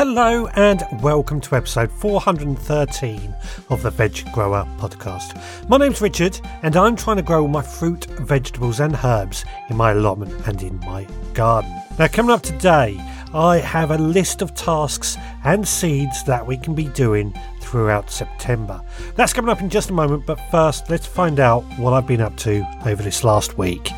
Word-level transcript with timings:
Hello 0.00 0.46
and 0.54 0.82
welcome 1.02 1.42
to 1.42 1.56
episode 1.56 1.92
413 1.92 3.34
of 3.68 3.82
the 3.82 3.90
Veg 3.90 4.32
Grower 4.32 4.66
podcast. 4.78 5.38
My 5.68 5.76
name's 5.76 6.00
Richard 6.00 6.40
and 6.62 6.74
I'm 6.74 6.96
trying 6.96 7.18
to 7.18 7.22
grow 7.22 7.46
my 7.46 7.60
fruit, 7.60 8.06
vegetables, 8.06 8.80
and 8.80 8.98
herbs 9.04 9.44
in 9.68 9.76
my 9.76 9.90
allotment 9.90 10.32
and 10.48 10.62
in 10.62 10.80
my 10.80 11.06
garden. 11.34 11.70
Now, 11.98 12.08
coming 12.08 12.30
up 12.30 12.40
today, 12.40 12.98
I 13.34 13.58
have 13.58 13.90
a 13.90 13.98
list 13.98 14.40
of 14.40 14.54
tasks 14.54 15.18
and 15.44 15.68
seeds 15.68 16.24
that 16.24 16.46
we 16.46 16.56
can 16.56 16.74
be 16.74 16.86
doing 16.86 17.38
throughout 17.60 18.10
September. 18.10 18.80
That's 19.16 19.34
coming 19.34 19.50
up 19.50 19.60
in 19.60 19.68
just 19.68 19.90
a 19.90 19.92
moment, 19.92 20.24
but 20.24 20.40
first, 20.50 20.88
let's 20.88 21.04
find 21.04 21.38
out 21.38 21.62
what 21.78 21.92
I've 21.92 22.06
been 22.06 22.22
up 22.22 22.38
to 22.38 22.66
over 22.86 23.02
this 23.02 23.22
last 23.22 23.58
week. 23.58 23.90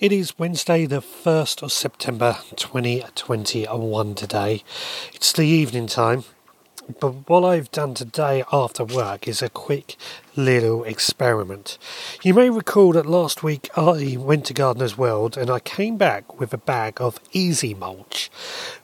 It 0.00 0.12
is 0.12 0.38
Wednesday, 0.38 0.86
the 0.86 1.02
1st 1.02 1.62
of 1.62 1.70
September 1.70 2.38
2021 2.56 4.14
today. 4.14 4.64
It's 5.12 5.30
the 5.30 5.42
evening 5.42 5.88
time, 5.88 6.24
but 7.00 7.28
what 7.28 7.44
I've 7.44 7.70
done 7.70 7.92
today 7.92 8.42
after 8.50 8.82
work 8.82 9.28
is 9.28 9.42
a 9.42 9.50
quick 9.50 9.96
little 10.34 10.84
experiment. 10.84 11.76
You 12.22 12.32
may 12.32 12.48
recall 12.48 12.92
that 12.92 13.04
last 13.04 13.42
week 13.42 13.68
I 13.76 14.16
went 14.18 14.46
to 14.46 14.54
Gardener's 14.54 14.96
World 14.96 15.36
and 15.36 15.50
I 15.50 15.58
came 15.58 15.98
back 15.98 16.40
with 16.40 16.54
a 16.54 16.56
bag 16.56 16.98
of 16.98 17.20
Easy 17.32 17.74
Mulch, 17.74 18.30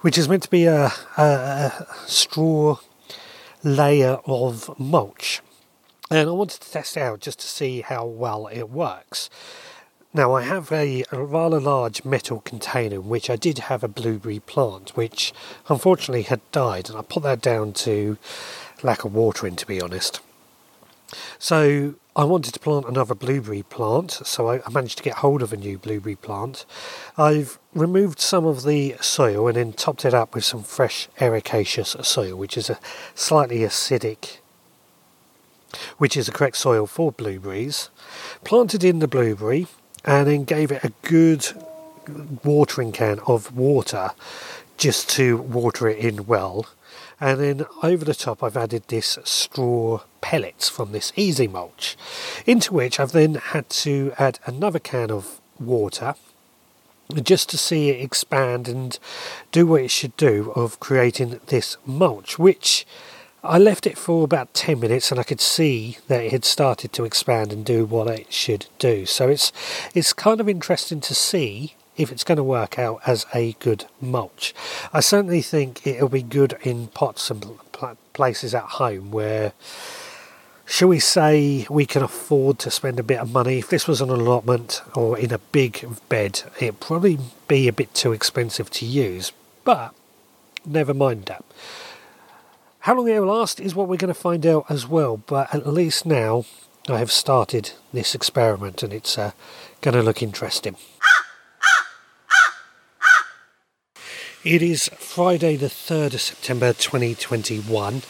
which 0.02 0.18
is 0.18 0.28
meant 0.28 0.42
to 0.42 0.50
be 0.50 0.66
a, 0.66 0.92
a, 1.16 1.86
straw 2.04 2.76
layer 3.64 4.18
of 4.26 4.78
mulch. 4.78 5.40
And 6.10 6.28
I 6.28 6.32
wanted 6.32 6.60
to 6.60 6.70
test 6.70 6.98
it 6.98 7.00
out 7.00 7.20
just 7.20 7.40
to 7.40 7.46
see 7.46 7.80
how 7.80 8.04
well 8.04 8.48
it 8.48 8.68
works. 8.68 9.30
Now 10.16 10.32
I 10.32 10.44
have 10.44 10.72
a, 10.72 11.04
a, 11.12 11.22
rather 11.22 11.60
large 11.60 12.02
metal 12.02 12.40
container 12.40 12.94
in 12.94 13.06
which 13.10 13.28
I 13.28 13.36
did 13.36 13.58
have 13.58 13.84
a 13.84 13.88
blueberry 13.88 14.40
plant 14.40 14.96
which 14.96 15.34
unfortunately 15.68 16.22
had 16.22 16.40
died 16.52 16.88
and 16.88 16.96
I 16.96 17.02
put 17.02 17.22
that 17.24 17.42
down 17.42 17.74
to 17.84 18.16
lack 18.82 19.04
of 19.04 19.14
watering 19.14 19.56
to 19.56 19.66
be 19.66 19.78
honest. 19.78 20.20
So 21.38 21.96
I 22.16 22.24
wanted 22.24 22.54
to 22.54 22.60
plant 22.60 22.86
another 22.88 23.14
blueberry 23.14 23.62
plant 23.62 24.10
so 24.10 24.48
I, 24.48 24.62
I 24.66 24.70
managed 24.70 24.96
to 24.96 25.04
get 25.04 25.16
hold 25.16 25.42
of 25.42 25.52
a 25.52 25.56
new 25.58 25.76
blueberry 25.76 26.16
plant. 26.16 26.64
I've 27.18 27.58
removed 27.74 28.18
some 28.18 28.46
of 28.46 28.64
the 28.64 28.96
soil 29.02 29.48
and 29.48 29.58
then 29.58 29.74
topped 29.74 30.06
it 30.06 30.14
up 30.14 30.34
with 30.34 30.46
some 30.46 30.62
fresh 30.62 31.10
ericaceous 31.20 31.94
soil 32.06 32.36
which 32.36 32.56
is 32.56 32.70
a 32.70 32.80
slightly 33.14 33.58
acidic 33.58 34.38
which 35.98 36.16
is 36.16 36.24
the 36.24 36.32
correct 36.32 36.56
soil 36.56 36.86
for 36.86 37.12
blueberries. 37.12 37.90
Planted 38.44 38.82
in 38.82 39.00
the 39.00 39.08
blueberry 39.08 39.66
and 40.06 40.28
then 40.28 40.44
gave 40.44 40.70
it 40.70 40.84
a 40.84 40.92
good 41.02 41.46
watering 42.44 42.92
can 42.92 43.18
of 43.26 43.56
water 43.56 44.10
just 44.78 45.10
to 45.10 45.36
water 45.36 45.88
it 45.88 45.98
in 45.98 46.26
well. 46.26 46.66
And 47.20 47.40
then 47.40 47.66
over 47.82 48.04
the 48.04 48.14
top, 48.14 48.42
I've 48.42 48.56
added 48.56 48.84
this 48.88 49.18
straw 49.24 50.00
pellets 50.20 50.68
from 50.68 50.92
this 50.92 51.12
easy 51.16 51.48
mulch, 51.48 51.96
into 52.44 52.74
which 52.74 53.00
I've 53.00 53.12
then 53.12 53.36
had 53.36 53.68
to 53.70 54.12
add 54.18 54.38
another 54.44 54.78
can 54.78 55.10
of 55.10 55.40
water 55.58 56.14
just 57.22 57.48
to 57.50 57.58
see 57.58 57.88
it 57.88 58.02
expand 58.02 58.68
and 58.68 58.98
do 59.52 59.66
what 59.66 59.82
it 59.82 59.90
should 59.90 60.16
do 60.16 60.52
of 60.56 60.80
creating 60.80 61.40
this 61.46 61.76
mulch, 61.86 62.38
which 62.38 62.84
I 63.44 63.58
left 63.58 63.86
it 63.86 63.96
for 63.96 64.24
about 64.24 64.54
10 64.54 64.80
minutes 64.80 65.10
and 65.10 65.20
I 65.20 65.22
could 65.22 65.40
see 65.40 65.98
that 66.08 66.24
it 66.24 66.32
had 66.32 66.44
started 66.44 66.92
to 66.94 67.04
expand 67.04 67.52
and 67.52 67.64
do 67.64 67.84
what 67.84 68.08
it 68.08 68.32
should 68.32 68.66
do. 68.78 69.06
So 69.06 69.28
it's 69.28 69.52
it's 69.94 70.12
kind 70.12 70.40
of 70.40 70.48
interesting 70.48 71.00
to 71.02 71.14
see 71.14 71.74
if 71.96 72.12
it's 72.12 72.24
going 72.24 72.36
to 72.36 72.44
work 72.44 72.78
out 72.78 73.00
as 73.06 73.24
a 73.34 73.52
good 73.54 73.86
mulch. 74.00 74.54
I 74.92 75.00
certainly 75.00 75.42
think 75.42 75.86
it'll 75.86 76.08
be 76.08 76.22
good 76.22 76.58
in 76.62 76.88
pots 76.88 77.30
and 77.30 77.58
places 78.12 78.54
at 78.54 78.64
home 78.64 79.10
where 79.10 79.52
shall 80.66 80.88
we 80.88 80.98
say 80.98 81.66
we 81.70 81.86
can 81.86 82.02
afford 82.02 82.58
to 82.58 82.70
spend 82.70 82.98
a 82.98 83.04
bit 83.04 83.20
of 83.20 83.32
money. 83.32 83.58
If 83.58 83.70
this 83.70 83.86
was 83.86 84.00
an 84.00 84.10
allotment 84.10 84.82
or 84.94 85.16
in 85.16 85.32
a 85.32 85.38
big 85.38 85.86
bed, 86.08 86.42
it'd 86.60 86.80
probably 86.80 87.18
be 87.46 87.68
a 87.68 87.72
bit 87.72 87.94
too 87.94 88.12
expensive 88.12 88.70
to 88.70 88.84
use. 88.84 89.32
But 89.64 89.94
never 90.64 90.92
mind 90.92 91.26
that. 91.26 91.44
How 92.86 92.94
long 92.94 93.08
it 93.08 93.18
will 93.18 93.26
last 93.26 93.58
is 93.58 93.74
what 93.74 93.88
we're 93.88 93.96
going 93.96 94.14
to 94.14 94.20
find 94.20 94.46
out 94.46 94.66
as 94.68 94.86
well, 94.86 95.16
but 95.16 95.52
at 95.52 95.66
least 95.66 96.06
now 96.06 96.44
I 96.88 96.98
have 96.98 97.10
started 97.10 97.72
this 97.92 98.14
experiment 98.14 98.80
and 98.84 98.92
it's 98.92 99.18
uh, 99.18 99.32
going 99.80 99.96
to 99.96 100.04
look 100.04 100.22
interesting. 100.22 100.76
It 104.44 104.62
is 104.62 104.88
Friday, 104.90 105.56
the 105.56 105.66
3rd 105.66 106.14
of 106.14 106.20
September 106.20 106.72
2021. 106.72 108.02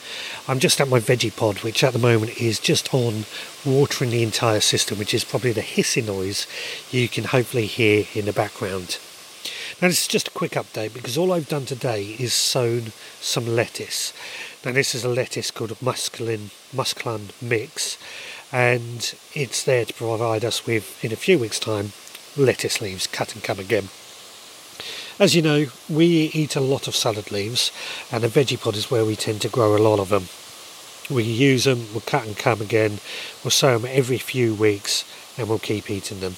I'm 0.46 0.58
just 0.58 0.78
at 0.78 0.88
my 0.88 1.00
veggie 1.00 1.34
pod, 1.34 1.62
which 1.62 1.82
at 1.82 1.94
the 1.94 1.98
moment 1.98 2.38
is 2.38 2.60
just 2.60 2.92
on 2.92 3.24
watering 3.64 4.10
the 4.10 4.22
entire 4.22 4.60
system, 4.60 4.98
which 4.98 5.14
is 5.14 5.24
probably 5.24 5.52
the 5.52 5.62
hissing 5.62 6.04
noise 6.04 6.46
you 6.90 7.08
can 7.08 7.24
hopefully 7.24 7.64
hear 7.64 8.04
in 8.12 8.26
the 8.26 8.32
background. 8.34 8.98
Now, 9.82 9.88
this 9.88 10.00
is 10.00 10.08
just 10.08 10.28
a 10.28 10.30
quick 10.30 10.52
update 10.52 10.94
because 10.94 11.18
all 11.18 11.32
I've 11.32 11.50
done 11.50 11.66
today 11.66 12.16
is 12.18 12.32
sown 12.32 12.92
some 13.20 13.46
lettuce. 13.46 14.14
Now 14.64 14.72
this 14.72 14.94
is 14.94 15.04
a 15.04 15.08
lettuce 15.10 15.50
called 15.50 15.70
a 15.70 15.84
musclin, 15.84 16.50
musclan 16.74 17.30
mix 17.42 17.98
and 18.50 19.14
it's 19.34 19.62
there 19.62 19.84
to 19.84 19.92
provide 19.92 20.46
us 20.46 20.66
with, 20.66 21.04
in 21.04 21.12
a 21.12 21.16
few 21.16 21.38
weeks 21.38 21.60
time, 21.60 21.92
lettuce 22.38 22.80
leaves, 22.80 23.06
cut 23.06 23.34
and 23.34 23.44
come 23.44 23.58
again. 23.58 23.90
As 25.20 25.36
you 25.36 25.42
know, 25.42 25.66
we 25.90 26.06
eat 26.32 26.56
a 26.56 26.60
lot 26.60 26.88
of 26.88 26.96
salad 26.96 27.30
leaves 27.30 27.70
and 28.10 28.24
a 28.24 28.28
veggie 28.28 28.58
pod 28.58 28.76
is 28.76 28.90
where 28.90 29.04
we 29.04 29.14
tend 29.14 29.42
to 29.42 29.48
grow 29.48 29.76
a 29.76 29.78
lot 29.78 30.00
of 30.00 30.08
them. 30.08 30.28
We 31.14 31.22
use 31.22 31.64
them, 31.64 31.86
we'll 31.92 32.00
cut 32.00 32.26
and 32.26 32.36
come 32.36 32.62
again, 32.62 32.98
we'll 33.44 33.50
sow 33.50 33.78
them 33.78 33.90
every 33.92 34.18
few 34.18 34.54
weeks 34.54 35.04
and 35.36 35.50
we'll 35.50 35.58
keep 35.58 35.90
eating 35.90 36.20
them. 36.20 36.36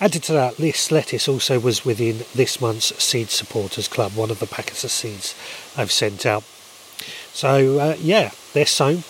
Added 0.00 0.22
to 0.24 0.32
that, 0.32 0.56
this 0.56 0.90
lettuce 0.90 1.28
also 1.28 1.58
was 1.58 1.84
within 1.84 2.24
this 2.34 2.60
month's 2.60 3.02
Seed 3.02 3.30
Supporters 3.30 3.88
Club, 3.88 4.12
one 4.14 4.30
of 4.30 4.38
the 4.38 4.46
packets 4.46 4.84
of 4.84 4.90
seeds 4.90 5.34
I've 5.76 5.92
sent 5.92 6.26
out. 6.26 6.44
So 7.32 7.78
uh, 7.78 7.96
yeah, 7.98 8.30
they're 8.52 8.66
sown 8.66 9.04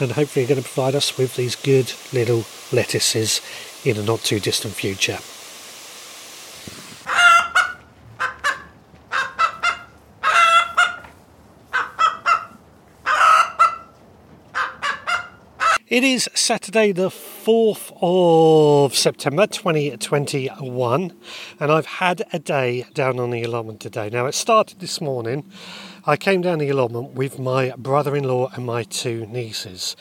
and 0.00 0.12
hopefully 0.12 0.46
going 0.46 0.60
to 0.60 0.68
provide 0.68 0.94
us 0.94 1.16
with 1.16 1.36
these 1.36 1.56
good 1.56 1.92
little 2.12 2.44
lettuces 2.72 3.40
in 3.84 3.96
a 3.96 4.02
not 4.02 4.20
too 4.20 4.40
distant 4.40 4.74
future. 4.74 5.18
It 15.86 16.02
is 16.02 16.28
Saturday, 16.34 16.90
the 16.90 17.10
4th 17.44 17.92
of 18.00 18.94
September 18.94 19.46
2021, 19.46 21.12
and 21.60 21.70
I've 21.70 21.84
had 21.84 22.22
a 22.32 22.38
day 22.38 22.86
down 22.94 23.20
on 23.20 23.32
the 23.32 23.42
allotment 23.42 23.80
today. 23.80 24.08
Now, 24.08 24.24
it 24.24 24.34
started 24.34 24.80
this 24.80 24.98
morning 24.98 25.44
I 26.06 26.16
came 26.16 26.40
down 26.40 26.58
the 26.58 26.70
allotment 26.70 27.10
with 27.10 27.38
my 27.38 27.74
brother 27.76 28.16
in 28.16 28.24
law 28.24 28.50
and 28.54 28.64
my 28.64 28.84
two 28.84 29.26
nieces. 29.26 29.94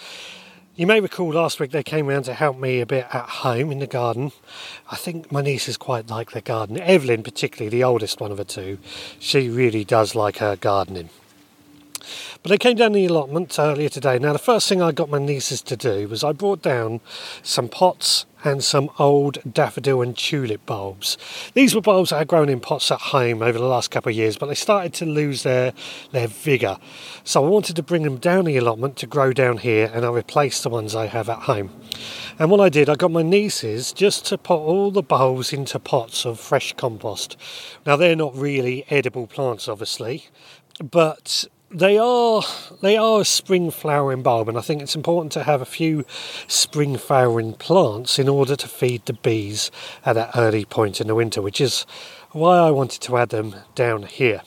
You 0.77 0.87
may 0.87 1.01
recall 1.01 1.33
last 1.33 1.59
week 1.59 1.71
they 1.71 1.83
came 1.83 2.07
round 2.07 2.23
to 2.25 2.33
help 2.33 2.57
me 2.57 2.79
a 2.79 2.85
bit 2.85 3.07
at 3.11 3.27
home 3.27 3.73
in 3.73 3.79
the 3.79 3.87
garden. 3.87 4.31
I 4.89 4.95
think 4.95 5.29
my 5.29 5.41
nieces 5.41 5.75
quite 5.75 6.09
like 6.09 6.31
their 6.31 6.41
garden. 6.41 6.79
Evelyn, 6.79 7.23
particularly, 7.23 7.67
the 7.67 7.83
oldest 7.83 8.21
one 8.21 8.31
of 8.31 8.37
the 8.37 8.45
two, 8.45 8.79
she 9.19 9.49
really 9.49 9.83
does 9.83 10.15
like 10.15 10.37
her 10.37 10.55
gardening. 10.55 11.09
But 12.43 12.51
I 12.51 12.57
came 12.57 12.75
down 12.75 12.91
the 12.91 13.05
allotment 13.05 13.57
earlier 13.57 13.87
today. 13.87 14.19
Now, 14.19 14.33
the 14.33 14.37
first 14.37 14.67
thing 14.67 14.81
I 14.81 14.91
got 14.91 15.09
my 15.09 15.17
nieces 15.17 15.61
to 15.61 15.77
do 15.77 16.09
was 16.09 16.25
I 16.25 16.33
brought 16.33 16.61
down 16.61 16.99
some 17.41 17.69
pots 17.69 18.25
and 18.43 18.61
some 18.61 18.89
old 18.99 19.37
daffodil 19.49 20.01
and 20.01 20.17
tulip 20.17 20.65
bulbs. 20.65 21.17
These 21.53 21.73
were 21.73 21.79
bulbs 21.79 22.09
that 22.09 22.17
had 22.17 22.27
grown 22.27 22.49
in 22.49 22.59
pots 22.59 22.91
at 22.91 22.99
home 22.99 23.41
over 23.41 23.57
the 23.57 23.65
last 23.65 23.91
couple 23.91 24.09
of 24.09 24.17
years, 24.17 24.35
but 24.35 24.47
they 24.47 24.55
started 24.55 24.93
to 24.95 25.05
lose 25.05 25.43
their, 25.43 25.71
their 26.11 26.27
vigour. 26.27 26.79
So 27.23 27.45
I 27.45 27.47
wanted 27.47 27.77
to 27.77 27.83
bring 27.83 28.03
them 28.03 28.17
down 28.17 28.43
the 28.43 28.57
allotment 28.57 28.97
to 28.97 29.07
grow 29.07 29.31
down 29.31 29.59
here, 29.59 29.89
and 29.93 30.05
I 30.05 30.09
replaced 30.09 30.63
the 30.63 30.69
ones 30.69 30.95
I 30.95 31.05
have 31.05 31.29
at 31.29 31.43
home. 31.43 31.71
And 32.37 32.51
what 32.51 32.59
I 32.59 32.67
did, 32.67 32.89
I 32.89 32.95
got 32.95 33.11
my 33.11 33.23
nieces 33.23 33.93
just 33.93 34.25
to 34.25 34.37
put 34.37 34.57
all 34.57 34.91
the 34.91 35.01
bulbs 35.01 35.53
into 35.53 35.79
pots 35.79 36.25
of 36.25 36.41
fresh 36.41 36.73
compost. 36.73 37.37
Now, 37.85 37.95
they're 37.95 38.17
not 38.17 38.35
really 38.35 38.85
edible 38.89 39.27
plants, 39.27 39.69
obviously, 39.69 40.25
but 40.83 41.45
they 41.73 41.97
are 41.97 42.43
they 42.81 42.95
are 42.97 43.21
a 43.21 43.25
spring 43.25 43.71
flowering 43.71 44.21
bulb, 44.21 44.47
and 44.47 44.57
I 44.57 44.61
think 44.61 44.81
it's 44.81 44.95
important 44.95 45.31
to 45.33 45.43
have 45.43 45.61
a 45.61 45.65
few 45.65 46.05
spring 46.47 46.97
flowering 46.97 47.53
plants 47.53 48.19
in 48.19 48.29
order 48.29 48.55
to 48.55 48.67
feed 48.67 49.05
the 49.05 49.13
bees 49.13 49.71
at 50.05 50.13
that 50.13 50.31
early 50.35 50.65
point 50.65 51.01
in 51.01 51.07
the 51.07 51.15
winter, 51.15 51.41
which 51.41 51.59
is 51.59 51.85
why 52.31 52.57
I 52.57 52.71
wanted 52.71 53.01
to 53.01 53.17
add 53.17 53.29
them 53.29 53.55
down 53.75 54.03
here. 54.03 54.41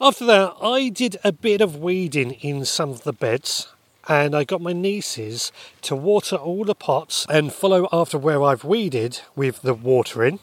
After 0.00 0.26
that, 0.26 0.54
I 0.60 0.88
did 0.88 1.16
a 1.24 1.32
bit 1.32 1.60
of 1.60 1.76
weeding 1.76 2.32
in 2.32 2.64
some 2.64 2.90
of 2.90 3.04
the 3.04 3.12
beds. 3.12 3.68
and 4.08 4.34
I 4.34 4.42
got 4.42 4.60
my 4.60 4.72
nieces 4.72 5.52
to 5.82 5.94
water 5.94 6.34
all 6.34 6.64
the 6.64 6.74
pots 6.74 7.24
and 7.28 7.52
follow 7.52 7.88
after 7.92 8.18
where 8.18 8.42
I've 8.42 8.64
weeded 8.64 9.20
with 9.36 9.62
the 9.62 9.74
watering. 9.74 10.40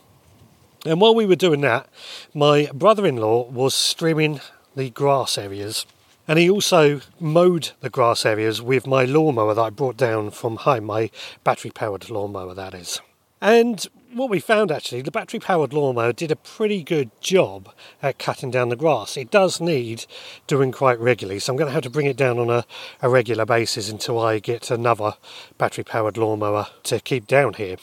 And 0.86 1.02
while 1.02 1.14
we 1.14 1.26
were 1.26 1.36
doing 1.36 1.60
that, 1.62 1.90
my 2.34 2.70
brother 2.74 3.06
in 3.06 3.18
law 3.18 3.50
was 3.50 3.94
trimming 3.94 4.40
the 4.80 4.90
grass 4.90 5.38
areas. 5.38 5.86
And 6.26 6.40
he 6.40 6.50
also 6.50 7.02
mowed 7.20 7.72
the 7.82 7.90
grass 7.90 8.26
areas 8.26 8.62
with 8.62 8.88
my 8.88 9.04
lawnmower 9.04 9.54
that 9.54 9.62
I 9.62 9.70
brought 9.70 9.98
down 9.98 10.32
from 10.32 10.56
home, 10.56 10.86
my 10.86 11.12
battery 11.44 11.72
powered 11.72 12.10
lawnmower, 12.10 12.54
that 12.54 12.74
is. 12.74 13.02
And 13.42 13.86
what 14.14 14.30
we 14.30 14.40
found 14.40 14.72
actually, 14.72 15.02
the 15.02 15.12
battery 15.12 15.40
powered 15.40 15.74
lawnmower 15.74 16.14
did 16.14 16.32
a 16.32 16.36
pretty 16.36 16.82
good 16.82 17.10
job 17.20 17.70
at 18.02 18.20
cutting 18.20 18.52
down 18.52 18.70
the 18.70 18.76
grass. 18.76 19.18
It 19.18 19.32
does 19.32 19.60
need 19.60 20.06
doing 20.48 20.72
quite 20.72 21.00
regularly, 21.00 21.40
so 21.40 21.52
I'm 21.52 21.58
going 21.58 21.68
to 21.68 21.74
have 21.74 21.84
to 21.84 21.90
bring 21.90 22.06
it 22.06 22.18
down 22.18 22.40
on 22.40 22.50
a, 22.50 22.66
a 23.02 23.10
regular 23.10 23.46
basis 23.46 23.90
until 23.90 24.20
I 24.20 24.40
get 24.40 24.72
another 24.72 25.16
battery 25.58 25.84
powered 25.84 26.18
lawnmower 26.18 26.68
to 26.84 27.00
keep 27.02 27.28
down 27.28 27.56
here. 27.56 27.76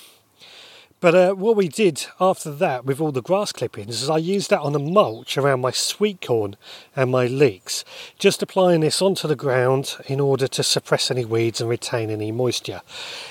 But 1.06 1.14
uh, 1.14 1.34
what 1.34 1.54
we 1.54 1.68
did 1.68 2.04
after 2.20 2.50
that 2.50 2.84
with 2.84 3.00
all 3.00 3.12
the 3.12 3.22
grass 3.22 3.52
clippings 3.52 4.02
is 4.02 4.10
I 4.10 4.18
used 4.18 4.50
that 4.50 4.58
on 4.58 4.74
a 4.74 4.80
mulch 4.80 5.38
around 5.38 5.60
my 5.60 5.70
sweet 5.70 6.20
corn 6.20 6.56
and 6.96 7.12
my 7.12 7.26
leeks, 7.26 7.84
just 8.18 8.42
applying 8.42 8.80
this 8.80 9.00
onto 9.00 9.28
the 9.28 9.36
ground 9.36 9.98
in 10.08 10.18
order 10.18 10.48
to 10.48 10.64
suppress 10.64 11.08
any 11.08 11.24
weeds 11.24 11.60
and 11.60 11.70
retain 11.70 12.10
any 12.10 12.32
moisture. 12.32 12.82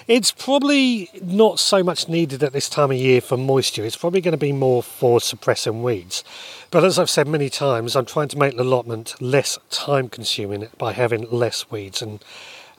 It's 0.07 0.31
probably 0.31 1.10
not 1.22 1.60
so 1.60 1.83
much 1.83 2.07
needed 2.07 2.44
at 2.44 2.54
this 2.54 2.69
time 2.69 2.92
of 2.92 2.98
year 2.98 3.19
for 3.19 3.36
moisture, 3.36 3.83
it's 3.83 3.98
probably 3.98 4.22
going 4.22 4.31
to 4.31 4.38
be 4.38 4.54
more 4.54 4.81
for 4.81 5.19
suppressing 5.19 5.83
weeds. 5.83 6.24
But 6.72 6.86
as 6.86 6.98
I've 6.98 7.10
said 7.10 7.27
many 7.27 7.50
times, 7.50 7.98
I'm 7.98 8.06
trying 8.06 8.30
to 8.30 8.38
make 8.38 8.56
the 8.56 8.63
allotment 8.63 9.22
less 9.22 9.60
time 9.69 10.07
consuming 10.07 10.69
by 10.77 10.94
having 10.94 11.30
less 11.30 11.69
weeds, 11.69 12.01
and 12.01 12.24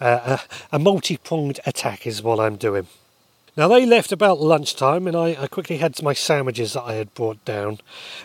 uh, 0.01 0.39
a, 0.73 0.77
a 0.77 0.79
multi 0.79 1.19
pronged 1.19 1.61
attack 1.67 2.07
is 2.07 2.23
what 2.23 2.41
I'm 2.41 2.57
doing. 2.57 2.87
Now 3.57 3.69
they 3.69 3.87
left 3.87 4.13
about 4.13 4.39
lunchtime, 4.39 5.07
and 5.07 5.17
I, 5.17 5.35
I 5.41 5.47
quickly 5.47 5.79
had 5.79 6.03
my 6.03 6.13
sandwiches 6.13 6.75
that 6.75 6.83
I 6.83 6.95
had 6.95 7.15
brought 7.15 7.43
down, 7.47 7.79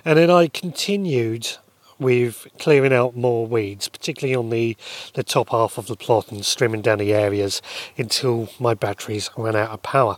and 0.04 0.18
then 0.18 0.30
I 0.30 0.48
continued 0.48 1.48
with 1.98 2.48
clearing 2.60 2.92
out 2.92 3.16
more 3.16 3.48
weeds, 3.48 3.88
particularly 3.88 4.36
on 4.36 4.50
the, 4.50 4.76
the 5.14 5.24
top 5.24 5.50
half 5.50 5.78
of 5.78 5.88
the 5.88 5.96
plot 5.96 6.34
and 6.34 6.44
trimming 6.44 6.82
down 6.82 6.98
the 6.98 7.14
areas 7.14 7.62
until 7.98 8.50
my 8.60 8.74
batteries 8.74 9.30
ran 9.38 9.56
out 9.56 9.70
of 9.70 9.82
power. 9.84 10.18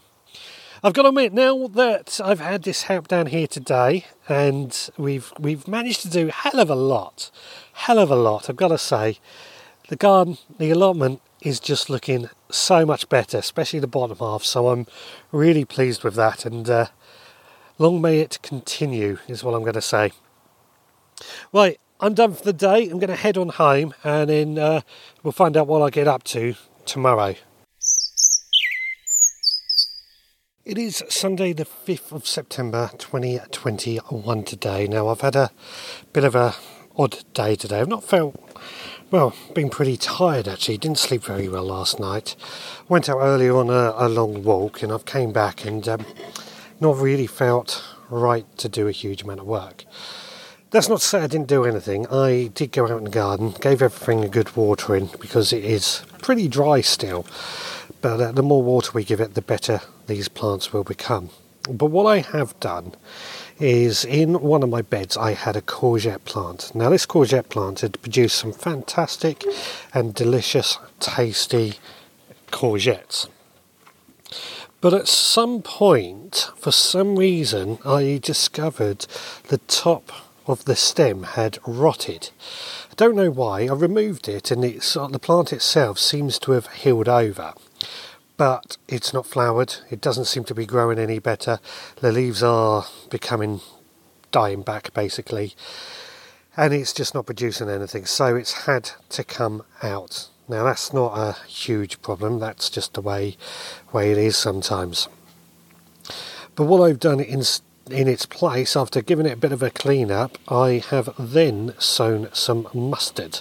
I've 0.83 0.94
got 0.94 1.04
to 1.04 1.10
admit 1.10 1.31
now 1.31 1.68
that 1.68 2.19
I've 2.24 2.39
had 2.39 2.63
this 2.63 2.83
help 2.83 3.07
down 3.07 3.27
here 3.27 3.48
today, 3.48 4.06
and 4.27 4.89
we've 4.98 5.31
we've 5.38 5.68
managed 5.68 6.01
to 6.01 6.09
do 6.09 6.30
hell 6.30 6.59
of 6.59 6.71
a 6.71 6.75
lot, 6.75 7.30
hell 7.74 8.00
of 8.00 8.09
a 8.09 8.16
lot. 8.16 8.50
I've 8.50 8.56
got 8.56 8.69
to 8.69 8.80
say, 8.80 9.19
the 9.89 9.95
garden, 9.95 10.39
the 10.57 10.71
allotment 10.71 11.21
is 11.44 11.60
just 11.60 11.90
looking 11.90 12.30
so 12.50 12.86
much 12.86 13.10
better, 13.10 13.38
especially 13.38 13.80
the 13.80 13.88
bottom 13.88 14.18
half. 14.18 14.44
So 14.44 14.69
I'm 14.69 14.88
really 15.31 15.66
pleased 15.66 16.04
with 16.04 16.16
that, 16.16 16.45
and 16.45 16.69
uh, 16.69 16.88
long 17.78 18.01
may 18.01 18.19
it 18.19 18.40
continue, 18.42 19.18
is 19.28 19.44
what 19.44 19.54
I'm 19.54 19.62
going 19.62 19.74
to 19.74 19.81
say. 19.81 20.12
Right, 21.51 21.80
I'm 22.00 22.13
done 22.13 22.34
for 22.34 22.44
the 22.44 22.54
day. 22.54 22.90
I'm 22.90 23.00
going 23.00 23.07
to 23.07 23.16
head 23.16 23.38
on 23.38 23.50
home, 23.50 23.94
and 24.04 24.30
then 24.30 24.57
uh, 24.57 24.81
we'll 25.22 25.34
find 25.34 25.56
out 25.57 25.68
what 25.68 25.81
I 25.81 25.90
get 25.90 26.07
up 26.07 26.24
to 26.25 26.56
tomorrow. 26.86 27.36
It 30.66 30.78
is 30.78 31.04
Sunday, 31.10 31.51
the 31.51 31.66
5th 31.66 32.13
of 32.13 32.25
September 32.25 32.90
2021 32.98 34.44
today. 34.45 34.88
Now, 34.88 35.10
I've 35.10 35.19
had 35.19 35.36
a 35.36 35.51
bit 36.13 36.24
of 36.24 36.36
a 36.36 36.56
odd 36.95 37.24
day 37.34 37.56
today. 37.56 37.81
I've 37.81 37.88
not 37.88 38.04
felt 38.04 38.36
well, 39.13 39.36
been 39.54 39.69
pretty 39.69 39.95
tired 39.95 40.48
actually. 40.48 40.75
Didn't 40.80 40.98
sleep 40.98 41.24
very 41.24 41.48
well 41.48 41.65
last 41.65 42.00
night. 42.00 42.36
Went 42.89 43.07
out 43.07 43.19
earlier 43.19 43.56
on 43.56 43.69
a, 43.69 43.94
a 43.95 44.10
long 44.10 44.44
walk, 44.44 44.81
and 44.81 44.92
I've 44.92 45.06
came 45.06 45.31
back 45.31 45.65
and 45.65 45.88
um, 45.88 46.04
not 46.80 46.98
really 46.98 47.27
felt 47.27 47.83
right 48.10 48.45
to 48.57 48.68
do 48.68 48.88
a 48.88 48.92
huge 48.92 49.21
amount 49.21 49.42
of 49.42 49.45
work. 49.45 49.86
That's 50.71 50.89
not 50.89 51.01
to 51.01 51.06
say 51.06 51.19
I 51.19 51.27
didn't 51.27 51.48
do 51.48 51.63
anything. 51.63 52.07
I 52.07 52.50
did 52.56 52.71
go 52.71 52.86
out 52.86 52.98
in 52.98 53.04
the 53.04 53.12
garden, 53.12 53.51
gave 53.62 53.83
everything 53.83 54.24
a 54.24 54.30
good 54.30 54.56
watering 54.56 55.12
because 55.21 55.54
it 55.54 55.63
is 55.63 56.01
pretty 56.24 56.48
dry 56.48 56.81
still. 56.81 57.27
But 58.01 58.19
uh, 58.19 58.31
the 58.31 58.42
more 58.42 58.63
water 58.63 58.94
we 58.95 59.04
give 59.04 59.21
it, 59.21 59.36
the 59.36 59.44
better 59.44 59.81
these 60.07 60.27
plants 60.27 60.74
will 60.74 60.83
become. 60.83 61.30
But 61.69 61.92
what 61.92 62.07
I 62.07 62.21
have 62.21 62.59
done 62.59 62.95
is 63.63 64.04
in 64.04 64.42
one 64.42 64.62
of 64.62 64.68
my 64.68 64.81
beds 64.81 65.15
I 65.15 65.31
had 65.31 65.56
a 65.56 65.62
courgette 65.62 66.25
plant. 66.25 66.75
Now 66.75 66.89
this 66.89 67.06
courgette 67.06 67.48
plant 67.48 67.80
had 67.80 68.01
produced 68.01 68.36
some 68.36 68.51
fantastic 68.51 69.45
and 69.94 70.13
delicious 70.13 70.77
tasty 71.00 71.75
courgettes. 72.51 73.30
But 74.81 74.94
at 74.94 75.07
some 75.07 75.62
point, 75.62 76.50
for 76.57 76.74
some 76.74 77.15
reason, 77.15 77.80
I 77.86 78.19
discovered 78.21 79.07
the 79.48 79.60
top 79.60 80.12
of 80.45 80.66
the 80.66 80.75
stem 80.75 81.24
had 81.24 81.57
rotted. 81.66 82.31
I 82.92 82.95
don't 82.95 83.16
know 83.16 83.31
why. 83.31 83.62
I 83.62 83.74
removed 83.74 84.27
it, 84.27 84.51
and 84.51 84.66
it's, 84.66 84.98
uh, 84.98 85.07
the 85.07 85.19
plant 85.19 85.54
itself 85.54 86.00
seems 86.00 86.38
to 86.39 86.51
have 86.51 86.68
healed 86.68 87.07
over 87.07 87.54
but 88.44 88.75
it's 88.90 89.13
not 89.13 89.25
flowered. 89.25 89.74
It 89.90 90.01
doesn't 90.01 90.25
seem 90.25 90.44
to 90.44 90.54
be 90.54 90.66
growing 90.66 91.00
any 91.00 91.18
better. 91.18 91.62
The 92.01 92.12
leaves 92.12 92.44
are 92.44 92.86
becoming 93.10 93.62
dying 94.34 94.63
back 94.63 94.94
basically, 94.94 95.54
and 96.57 96.74
it's 96.74 96.92
just 96.92 97.13
not 97.13 97.25
producing 97.25 97.69
anything. 97.69 98.06
So 98.06 98.36
it's 98.36 98.66
had 98.66 98.92
to 99.12 99.24
come 99.24 99.63
out. 99.81 100.28
Now 100.50 100.66
that's 100.66 100.92
not 100.92 101.18
a 101.18 101.42
huge 101.48 102.01
problem. 102.01 102.40
That's 102.40 102.69
just 102.69 102.95
the 102.95 103.01
way 103.01 103.38
way 103.94 104.12
it 104.12 104.18
is 104.18 104.36
sometimes. 104.36 105.07
But 106.56 106.66
what 106.66 106.84
I've 106.84 107.00
done 107.00 107.22
in 107.22 107.44
in 107.90 108.10
its 108.10 108.25
place, 108.25 108.75
after 108.75 109.01
giving 109.01 109.25
it 109.25 109.38
a 109.38 109.38
bit 109.38 109.54
of 109.54 109.63
a 109.63 109.69
clean 109.69 110.12
up, 110.12 110.38
I 110.50 110.84
have 110.90 111.13
then 111.18 111.75
sown 111.80 112.28
some 112.34 112.68
mustard. 112.74 113.40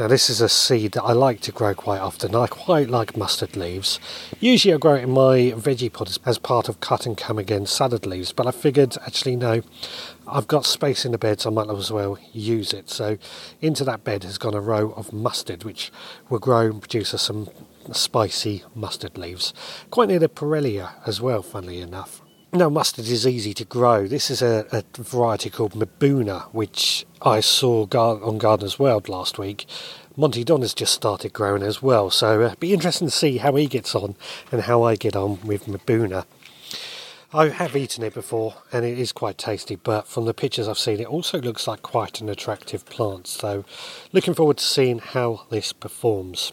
Now 0.00 0.08
this 0.08 0.30
is 0.30 0.40
a 0.40 0.48
seed 0.48 0.92
that 0.92 1.02
I 1.02 1.12
like 1.12 1.42
to 1.42 1.52
grow 1.52 1.74
quite 1.74 2.00
often. 2.00 2.34
I 2.34 2.46
quite 2.46 2.88
like 2.88 3.18
mustard 3.18 3.54
leaves. 3.54 4.00
Usually 4.40 4.72
I 4.72 4.78
grow 4.78 4.94
it 4.94 5.04
in 5.04 5.10
my 5.10 5.52
veggie 5.54 5.92
pot 5.92 6.16
as 6.24 6.38
part 6.38 6.70
of 6.70 6.80
cut 6.80 7.04
and 7.04 7.18
come 7.18 7.38
again 7.38 7.66
salad 7.66 8.06
leaves, 8.06 8.32
but 8.32 8.46
I 8.46 8.50
figured 8.50 8.96
actually 9.06 9.36
no, 9.36 9.60
I've 10.26 10.48
got 10.48 10.64
space 10.64 11.04
in 11.04 11.12
the 11.12 11.18
bed 11.18 11.42
so 11.42 11.50
I 11.50 11.52
might 11.52 11.68
as 11.68 11.92
well 11.92 12.18
use 12.32 12.72
it. 12.72 12.88
So 12.88 13.18
into 13.60 13.84
that 13.84 14.02
bed 14.02 14.24
has 14.24 14.38
gone 14.38 14.54
a 14.54 14.60
row 14.62 14.92
of 14.92 15.12
mustard 15.12 15.64
which 15.64 15.92
will 16.30 16.38
grow 16.38 16.70
and 16.70 16.80
produce 16.80 17.12
us 17.12 17.20
some 17.20 17.50
spicy 17.92 18.64
mustard 18.74 19.18
leaves. 19.18 19.52
Quite 19.90 20.08
near 20.08 20.18
the 20.18 20.30
Parrelia 20.30 20.92
as 21.06 21.20
well, 21.20 21.42
funnily 21.42 21.82
enough. 21.82 22.22
Now, 22.52 22.68
mustard 22.68 23.06
is 23.06 23.28
easy 23.28 23.54
to 23.54 23.64
grow. 23.64 24.08
This 24.08 24.28
is 24.28 24.42
a, 24.42 24.66
a 24.72 24.82
variety 25.00 25.50
called 25.50 25.74
Mibuna, 25.74 26.46
which 26.52 27.06
I 27.22 27.38
saw 27.38 27.86
on 27.92 28.38
Gardener's 28.38 28.76
World 28.76 29.08
last 29.08 29.38
week. 29.38 29.66
Monty 30.16 30.42
Don 30.42 30.62
has 30.62 30.74
just 30.74 30.92
started 30.92 31.32
growing 31.32 31.62
as 31.62 31.80
well, 31.80 32.10
so 32.10 32.40
it'll 32.40 32.50
uh, 32.50 32.54
be 32.58 32.72
interesting 32.72 33.06
to 33.06 33.12
see 33.12 33.36
how 33.36 33.54
he 33.54 33.68
gets 33.68 33.94
on 33.94 34.16
and 34.50 34.62
how 34.62 34.82
I 34.82 34.96
get 34.96 35.14
on 35.14 35.38
with 35.46 35.66
Mibuna. 35.66 36.24
I 37.32 37.50
have 37.50 37.76
eaten 37.76 38.02
it 38.02 38.14
before 38.14 38.56
and 38.72 38.84
it 38.84 38.98
is 38.98 39.12
quite 39.12 39.38
tasty, 39.38 39.76
but 39.76 40.08
from 40.08 40.24
the 40.24 40.34
pictures 40.34 40.66
I've 40.66 40.76
seen, 40.76 40.98
it 40.98 41.06
also 41.06 41.40
looks 41.40 41.68
like 41.68 41.82
quite 41.82 42.20
an 42.20 42.28
attractive 42.28 42.84
plant. 42.84 43.28
So, 43.28 43.64
looking 44.12 44.34
forward 44.34 44.58
to 44.58 44.64
seeing 44.64 44.98
how 44.98 45.46
this 45.50 45.72
performs. 45.72 46.52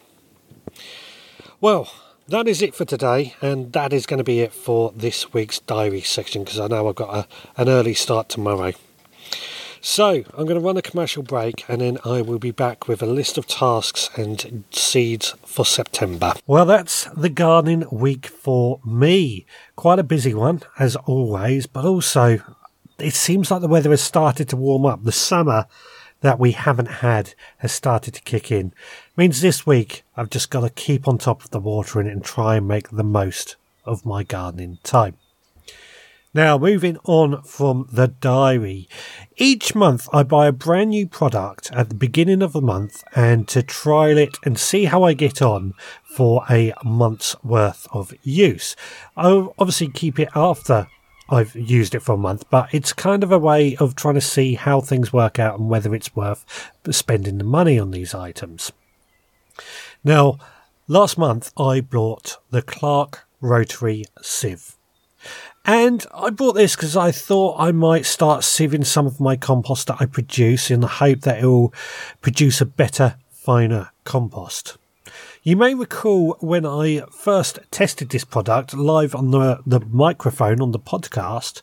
Well, 1.60 1.92
that 2.28 2.48
is 2.48 2.62
it 2.62 2.76
for 2.76 2.86
today, 2.86 3.36
and 3.42 3.72
that 3.74 3.94
is 3.94 4.06
going 4.06 4.18
to 4.18 4.24
be 4.24 4.42
it 4.42 4.54
for 4.54 4.92
this 4.96 5.34
week's 5.34 5.60
diary 5.60 6.02
section 6.02 6.44
because 6.44 6.60
I 6.60 6.68
know 6.68 6.88
I've 6.88 6.96
got 6.96 7.16
a, 7.16 7.62
an 7.62 7.70
early 7.70 7.94
start 7.94 8.30
tomorrow. 8.30 8.74
So, 9.80 10.24
I'm 10.34 10.46
going 10.46 10.60
to 10.60 10.66
run 10.66 10.76
a 10.76 10.82
commercial 10.82 11.24
break 11.24 11.64
and 11.70 11.80
then 11.80 11.98
I 12.04 12.22
will 12.22 12.40
be 12.40 12.52
back 12.52 12.88
with 12.88 13.02
a 13.02 13.06
list 13.06 13.38
of 13.38 13.48
tasks 13.48 14.10
and 14.18 14.64
seeds 14.72 15.36
for 15.46 15.66
September. 15.66 16.34
Well, 16.46 16.66
that's 16.66 17.06
the 17.16 17.30
gardening 17.30 17.86
week 17.92 18.26
for 18.28 18.82
me. 18.84 19.46
Quite 19.76 20.00
a 20.00 20.04
busy 20.04 20.34
one, 20.34 20.62
as 20.78 20.96
always, 20.96 21.68
but 21.68 21.86
also 21.86 22.40
it 23.00 23.14
seems 23.14 23.52
like 23.52 23.62
the 23.62 23.68
weather 23.68 23.92
has 23.92 24.02
started 24.02 24.50
to 24.50 24.58
warm 24.58 24.86
up. 24.86 25.04
The 25.04 25.12
summer 25.12 25.68
that 26.22 26.40
we 26.40 26.52
haven't 26.52 26.88
had 26.88 27.34
has 27.58 27.72
started 27.72 28.14
to 28.16 28.22
kick 28.22 28.52
in. 28.52 28.74
Means 29.16 29.42
this 29.42 29.66
week 29.66 30.04
I've 30.16 30.30
just 30.30 30.50
got 30.50 30.62
to 30.62 30.70
keep 30.70 31.08
on 31.08 31.18
top 31.18 31.44
of 31.44 31.52
the 31.52 31.60
watering 31.60 32.08
and 32.08 32.24
try 32.24 32.56
and 32.56 32.68
make 32.68 32.90
the 32.90 33.04
most 33.04 33.56
of 33.86 34.06
my 34.06 34.24
gardening 34.24 34.80
time. 34.84 35.16
Now, 36.34 36.58
moving 36.58 36.98
on 37.06 37.42
from 37.42 37.88
the 37.92 38.10
diary. 38.10 38.88
Each 39.38 39.74
month 39.74 40.08
I 40.14 40.22
buy 40.24 40.48
a 40.48 40.52
brand 40.52 40.92
new 40.92 41.08
product 41.08 41.72
at 41.72 41.90
the 41.90 41.96
beginning 41.96 42.44
of 42.44 42.54
the 42.54 42.62
month 42.62 43.04
and 43.16 43.48
to 43.48 43.64
trial 43.64 44.18
it 44.18 44.38
and 44.44 44.60
see 44.60 44.86
how 44.86 45.04
I 45.04 45.14
get 45.14 45.42
on 45.42 45.74
for 46.04 46.44
a 46.50 46.74
month's 46.84 47.42
worth 47.44 47.88
of 47.92 48.14
use. 48.22 48.76
I'll 49.16 49.56
obviously 49.58 49.88
keep 49.88 50.20
it 50.20 50.30
after 50.36 50.88
I've 51.30 51.56
used 51.56 51.94
it 51.94 52.02
for 52.02 52.14
a 52.14 52.18
month, 52.18 52.50
but 52.50 52.74
it's 52.74 52.94
kind 52.94 53.24
of 53.24 53.32
a 53.32 53.40
way 53.40 53.76
of 53.78 53.96
trying 53.96 54.16
to 54.16 54.22
see 54.22 54.56
how 54.56 54.82
things 54.82 55.12
work 55.12 55.40
out 55.40 55.60
and 55.60 55.70
whether 55.70 55.94
it's 55.94 56.16
worth 56.16 56.72
spending 56.90 57.38
the 57.38 57.44
money 57.44 57.78
on 57.78 57.92
these 57.92 58.14
items. 58.14 58.72
Now, 60.04 60.40
Last 60.90 61.18
month 61.18 61.52
I 61.58 61.82
bought 61.82 62.38
the 62.50 62.62
Clarke 62.62 63.28
Rotary 63.42 64.06
Sieve. 64.22 64.78
And 65.66 66.06
I 66.14 66.30
bought 66.30 66.54
this 66.54 66.78
because 66.78 66.96
I 66.96 67.12
thought 67.12 67.60
I 67.60 67.74
might 67.74 68.06
start 68.06 68.44
sieving 68.44 68.86
some 68.86 69.06
of 69.06 69.20
my 69.20 69.36
compost 69.36 69.88
that 69.88 69.98
I 70.00 70.06
produce 70.06 70.72
in 70.72 70.80
the 70.80 70.88
hope 70.88 71.22
that 71.22 71.44
it 71.44 71.46
will 71.46 71.74
produce 72.22 72.62
a 72.62 72.66
better, 72.66 73.18
finer 73.30 73.92
compost. 74.06 74.78
You 75.48 75.56
may 75.56 75.74
recall 75.74 76.36
when 76.42 76.66
I 76.66 77.04
first 77.10 77.60
tested 77.72 78.10
this 78.10 78.26
product 78.26 78.74
live 78.74 79.16
on 79.16 79.32
the, 79.32 79.62
the 79.66 79.80
microphone 79.80 80.60
on 80.60 80.74
the 80.74 80.78
podcast, 80.78 81.62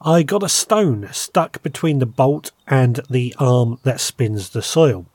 I 0.00 0.22
got 0.22 0.44
a 0.44 0.48
stone 0.48 1.08
stuck 1.10 1.60
between 1.60 1.98
the 1.98 2.06
bolt 2.06 2.52
and 2.68 3.00
the 3.10 3.34
arm 3.40 3.80
that 3.82 3.98
spins 3.98 4.50
the 4.50 4.62
soil. 4.62 5.06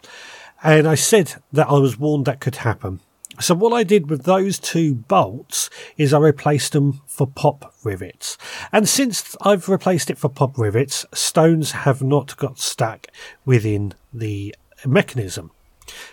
And 0.61 0.85
I 0.85 0.95
said 0.95 1.35
that 1.53 1.69
I 1.69 1.75
was 1.75 1.97
warned 1.97 2.25
that 2.25 2.41
could 2.41 2.57
happen. 2.57 2.99
So 3.39 3.55
what 3.55 3.71
I 3.71 3.85
did 3.85 4.09
with 4.09 4.23
those 4.23 4.59
two 4.59 4.95
bolts 4.95 5.69
is 5.95 6.13
I 6.13 6.19
replaced 6.19 6.73
them 6.73 6.99
for 7.07 7.25
pop 7.25 7.73
rivets. 7.85 8.37
And 8.73 8.89
since 8.89 9.37
I've 9.43 9.69
replaced 9.69 10.09
it 10.09 10.17
for 10.17 10.27
pop 10.27 10.57
rivets, 10.57 11.05
stones 11.13 11.71
have 11.71 12.03
not 12.03 12.35
got 12.35 12.59
stuck 12.59 13.07
within 13.45 13.93
the 14.11 14.53
mechanism. 14.85 15.51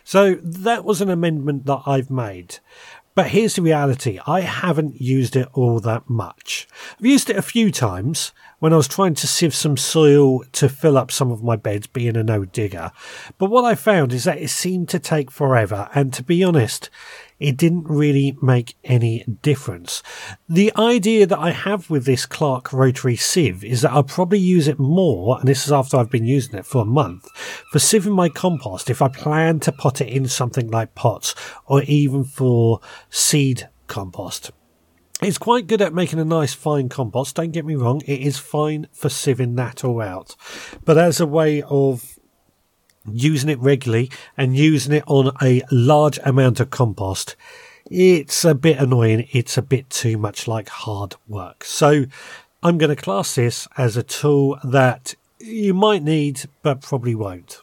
So 0.04 0.34
that 0.36 0.84
was 0.84 1.00
an 1.00 1.10
amendment 1.10 1.66
that 1.66 1.82
I've 1.86 2.10
made. 2.10 2.58
But 3.14 3.28
here's 3.28 3.54
the 3.54 3.62
reality 3.62 4.20
I 4.26 4.42
haven't 4.42 5.00
used 5.00 5.36
it 5.36 5.48
all 5.54 5.80
that 5.80 6.08
much. 6.08 6.68
I've 6.98 7.06
used 7.06 7.30
it 7.30 7.36
a 7.36 7.42
few 7.42 7.72
times 7.72 8.32
when 8.58 8.72
I 8.72 8.76
was 8.76 8.88
trying 8.88 9.14
to 9.14 9.26
sieve 9.26 9.54
some 9.54 9.76
soil 9.76 10.42
to 10.52 10.68
fill 10.68 10.96
up 10.96 11.10
some 11.10 11.30
of 11.30 11.42
my 11.42 11.56
beds, 11.56 11.86
being 11.86 12.16
a 12.16 12.22
no 12.22 12.44
digger. 12.44 12.90
But 13.38 13.50
what 13.50 13.64
I 13.64 13.74
found 13.74 14.12
is 14.12 14.24
that 14.24 14.38
it 14.38 14.48
seemed 14.48 14.88
to 14.90 14.98
take 14.98 15.30
forever, 15.30 15.88
and 15.94 16.12
to 16.14 16.22
be 16.22 16.42
honest, 16.42 16.88
it 17.38 17.58
didn't 17.58 17.84
really 17.84 18.36
make 18.40 18.76
any 18.82 19.24
difference. 19.42 20.02
The 20.48 20.72
idea 20.76 21.26
that 21.26 21.38
I 21.38 21.50
have 21.50 21.90
with 21.90 22.06
this 22.06 22.24
Clarke 22.24 22.72
rotary 22.72 23.16
sieve 23.16 23.62
is 23.62 23.82
that 23.82 23.92
I'll 23.92 24.02
probably 24.04 24.38
use 24.38 24.68
it 24.68 24.78
more, 24.78 25.38
and 25.38 25.46
this 25.46 25.66
is 25.66 25.72
after 25.72 25.98
I've 25.98 26.10
been 26.10 26.24
using 26.24 26.58
it 26.58 26.64
for 26.64 26.82
a 26.82 26.86
month, 26.86 27.28
for 27.72 27.78
sieving 27.78 28.14
my 28.14 28.30
compost 28.30 28.88
if 28.88 29.02
I 29.02 29.08
plan 29.08 29.60
to 29.60 29.72
pot 29.72 30.00
it 30.00 30.08
in 30.08 30.28
something 30.28 30.70
like 30.70 30.94
pots 30.94 31.34
or 31.66 31.82
even 31.82 32.24
for 32.24 32.80
seed 33.10 33.68
compost. 33.86 34.50
It's 35.22 35.38
quite 35.38 35.66
good 35.66 35.80
at 35.80 35.94
making 35.94 36.18
a 36.18 36.26
nice 36.26 36.52
fine 36.52 36.90
compost, 36.90 37.36
don't 37.36 37.50
get 37.50 37.64
me 37.64 37.74
wrong, 37.74 38.02
it 38.06 38.20
is 38.20 38.36
fine 38.36 38.86
for 38.92 39.08
sieving 39.08 39.56
that 39.56 39.82
all 39.82 40.02
out. 40.02 40.36
But 40.84 40.98
as 40.98 41.20
a 41.20 41.26
way 41.26 41.62
of 41.62 42.18
using 43.10 43.48
it 43.48 43.58
regularly 43.58 44.10
and 44.36 44.56
using 44.56 44.92
it 44.92 45.04
on 45.06 45.32
a 45.42 45.62
large 45.70 46.18
amount 46.24 46.60
of 46.60 46.68
compost, 46.68 47.34
it's 47.90 48.44
a 48.44 48.54
bit 48.54 48.78
annoying. 48.78 49.28
It's 49.32 49.56
a 49.56 49.62
bit 49.62 49.88
too 49.88 50.18
much 50.18 50.46
like 50.46 50.68
hard 50.68 51.14
work. 51.28 51.64
So 51.64 52.04
I'm 52.62 52.78
going 52.78 52.94
to 52.94 53.00
class 53.00 53.36
this 53.36 53.68
as 53.78 53.96
a 53.96 54.02
tool 54.02 54.58
that 54.64 55.14
you 55.38 55.72
might 55.72 56.02
need, 56.02 56.42
but 56.62 56.82
probably 56.82 57.14
won't. 57.14 57.62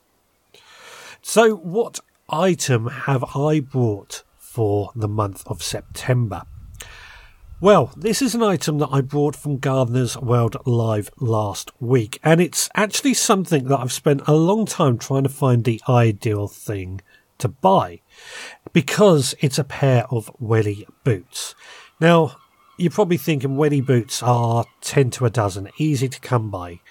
So, 1.22 1.56
what 1.56 2.00
item 2.30 2.88
have 2.88 3.24
I 3.36 3.60
bought 3.60 4.24
for 4.38 4.92
the 4.96 5.08
month 5.08 5.44
of 5.48 5.62
September? 5.62 6.44
Well, 7.64 7.94
this 7.96 8.22
is 8.22 8.36
an 8.36 8.44
item 8.44 8.80
that 8.80 8.90
I 8.92 9.00
brought 9.00 9.38
from 9.38 9.58
Gardener's 9.58 10.18
World 10.18 10.58
Live 10.66 11.10
last 11.22 11.72
week, 11.80 12.20
and 12.22 12.42
it's 12.42 12.70
actually 12.76 13.14
something 13.14 13.70
that 13.70 13.80
I've 13.80 13.94
spent 13.94 14.28
a 14.28 14.34
long 14.34 14.66
time 14.66 14.98
trying 14.98 15.24
to 15.24 15.30
find 15.30 15.64
the 15.64 15.82
ideal 15.88 16.50
thing 16.50 17.00
to 17.38 17.48
buy 17.48 18.02
because 18.74 19.34
it's 19.40 19.58
a 19.58 19.64
pair 19.64 20.06
of 20.12 20.30
welly 20.40 20.86
boots. 21.06 21.56
Now, 22.02 22.36
you're 22.78 22.92
probably 22.92 23.16
thinking 23.16 23.56
welly 23.56 23.80
boots 23.80 24.22
are 24.22 24.66
10 24.82 25.12
to 25.12 25.26
a 25.26 25.30
dozen, 25.30 25.70
easy 25.78 26.10
to 26.10 26.20
come 26.20 26.52
by. 26.52 26.82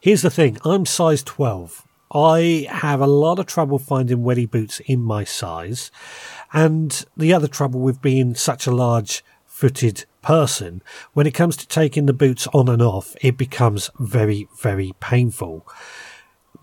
Here's 0.00 0.22
the 0.22 0.30
thing 0.30 0.56
I'm 0.64 0.86
size 0.86 1.22
12. 1.22 1.86
I 2.10 2.68
have 2.70 3.02
a 3.02 3.06
lot 3.06 3.38
of 3.38 3.44
trouble 3.44 3.78
finding 3.78 4.22
welly 4.22 4.46
boots 4.46 4.80
in 4.86 5.00
my 5.00 5.24
size, 5.24 5.90
and 6.54 7.04
the 7.18 7.34
other 7.34 7.48
trouble 7.48 7.80
with 7.80 8.00
being 8.00 8.34
such 8.34 8.66
a 8.66 8.74
large 8.74 9.22
footed 9.44 10.06
person, 10.22 10.82
when 11.12 11.26
it 11.26 11.34
comes 11.34 11.56
to 11.56 11.68
taking 11.68 12.06
the 12.06 12.12
boots 12.12 12.46
on 12.54 12.68
and 12.68 12.80
off, 12.80 13.14
it 13.20 13.36
becomes 13.36 13.90
very, 13.98 14.48
very 14.60 14.92
painful. 15.00 15.66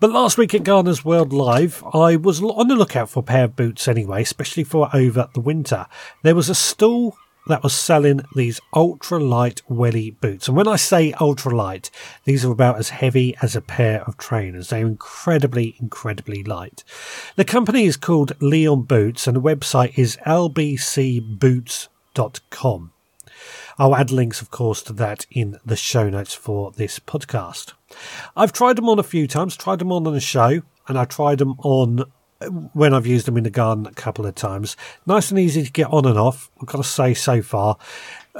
But 0.00 0.12
last 0.12 0.38
week 0.38 0.54
at 0.54 0.64
Gardener's 0.64 1.04
World 1.04 1.32
Live, 1.32 1.84
I 1.92 2.16
was 2.16 2.42
on 2.42 2.68
the 2.68 2.74
lookout 2.74 3.10
for 3.10 3.20
a 3.20 3.22
pair 3.22 3.44
of 3.44 3.54
boots 3.54 3.86
anyway, 3.86 4.22
especially 4.22 4.64
for 4.64 4.88
over 4.94 5.28
the 5.34 5.40
winter. 5.40 5.86
There 6.22 6.34
was 6.34 6.48
a 6.48 6.54
stall 6.54 7.16
that 7.46 7.62
was 7.62 7.74
selling 7.74 8.20
these 8.34 8.60
ultra 8.74 9.18
light 9.18 9.62
welly 9.68 10.10
boots. 10.10 10.48
And 10.48 10.56
when 10.56 10.68
I 10.68 10.76
say 10.76 11.12
ultra 11.20 11.54
light, 11.54 11.90
these 12.24 12.42
are 12.44 12.52
about 12.52 12.78
as 12.78 12.90
heavy 12.90 13.34
as 13.42 13.56
a 13.56 13.60
pair 13.60 14.02
of 14.04 14.16
trainers. 14.16 14.68
They're 14.68 14.86
incredibly, 14.86 15.76
incredibly 15.80 16.44
light. 16.44 16.84
The 17.36 17.44
company 17.44 17.84
is 17.84 17.96
called 17.96 18.40
Leon 18.40 18.82
Boots 18.82 19.26
and 19.26 19.36
the 19.36 19.42
website 19.42 19.98
is 19.98 20.16
lbcboots.com. 20.26 22.92
I'll 23.78 23.96
add 23.96 24.10
links, 24.10 24.40
of 24.40 24.50
course, 24.50 24.82
to 24.82 24.92
that 24.94 25.26
in 25.30 25.58
the 25.64 25.76
show 25.76 26.08
notes 26.08 26.34
for 26.34 26.72
this 26.72 26.98
podcast. 26.98 27.72
I've 28.36 28.52
tried 28.52 28.76
them 28.76 28.88
on 28.88 28.98
a 28.98 29.04
few 29.04 29.26
times, 29.26 29.56
tried 29.56 29.78
them 29.78 29.92
on 29.92 30.06
on 30.06 30.14
the 30.14 30.20
show, 30.20 30.62
and 30.88 30.98
I 30.98 31.04
tried 31.04 31.38
them 31.38 31.56
on 31.60 32.04
when 32.72 32.94
I've 32.94 33.06
used 33.06 33.26
them 33.26 33.36
in 33.36 33.44
the 33.44 33.50
garden 33.50 33.86
a 33.86 33.92
couple 33.92 34.24
of 34.24 34.34
times. 34.34 34.76
Nice 35.06 35.30
and 35.30 35.38
easy 35.38 35.62
to 35.62 35.70
get 35.70 35.90
on 35.90 36.06
and 36.06 36.18
off, 36.18 36.50
I've 36.60 36.68
got 36.68 36.78
to 36.78 36.84
say 36.84 37.12
so 37.12 37.42
far, 37.42 37.76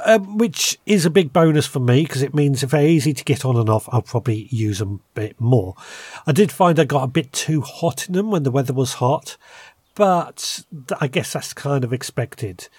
um, 0.05 0.37
which 0.37 0.79
is 0.85 1.05
a 1.05 1.11
big 1.11 1.31
bonus 1.31 1.67
for 1.67 1.79
me 1.79 2.03
because 2.03 2.23
it 2.23 2.33
means 2.33 2.63
if 2.63 2.71
they're 2.71 2.87
easy 2.87 3.13
to 3.13 3.23
get 3.23 3.45
on 3.45 3.57
and 3.57 3.69
off, 3.69 3.87
I'll 3.91 4.01
probably 4.01 4.47
use 4.49 4.79
them 4.79 5.01
a 5.15 5.19
bit 5.19 5.39
more. 5.39 5.75
I 6.25 6.31
did 6.31 6.51
find 6.51 6.79
I 6.79 6.85
got 6.85 7.03
a 7.03 7.07
bit 7.07 7.31
too 7.31 7.61
hot 7.61 8.07
in 8.07 8.13
them 8.13 8.31
when 8.31 8.43
the 8.43 8.51
weather 8.51 8.73
was 8.73 8.93
hot, 8.93 9.37
but 10.01 10.63
I 10.99 11.05
guess 11.05 11.31
that's 11.31 11.53
kind 11.53 11.83
of 11.83 11.93
expected. 11.93 12.69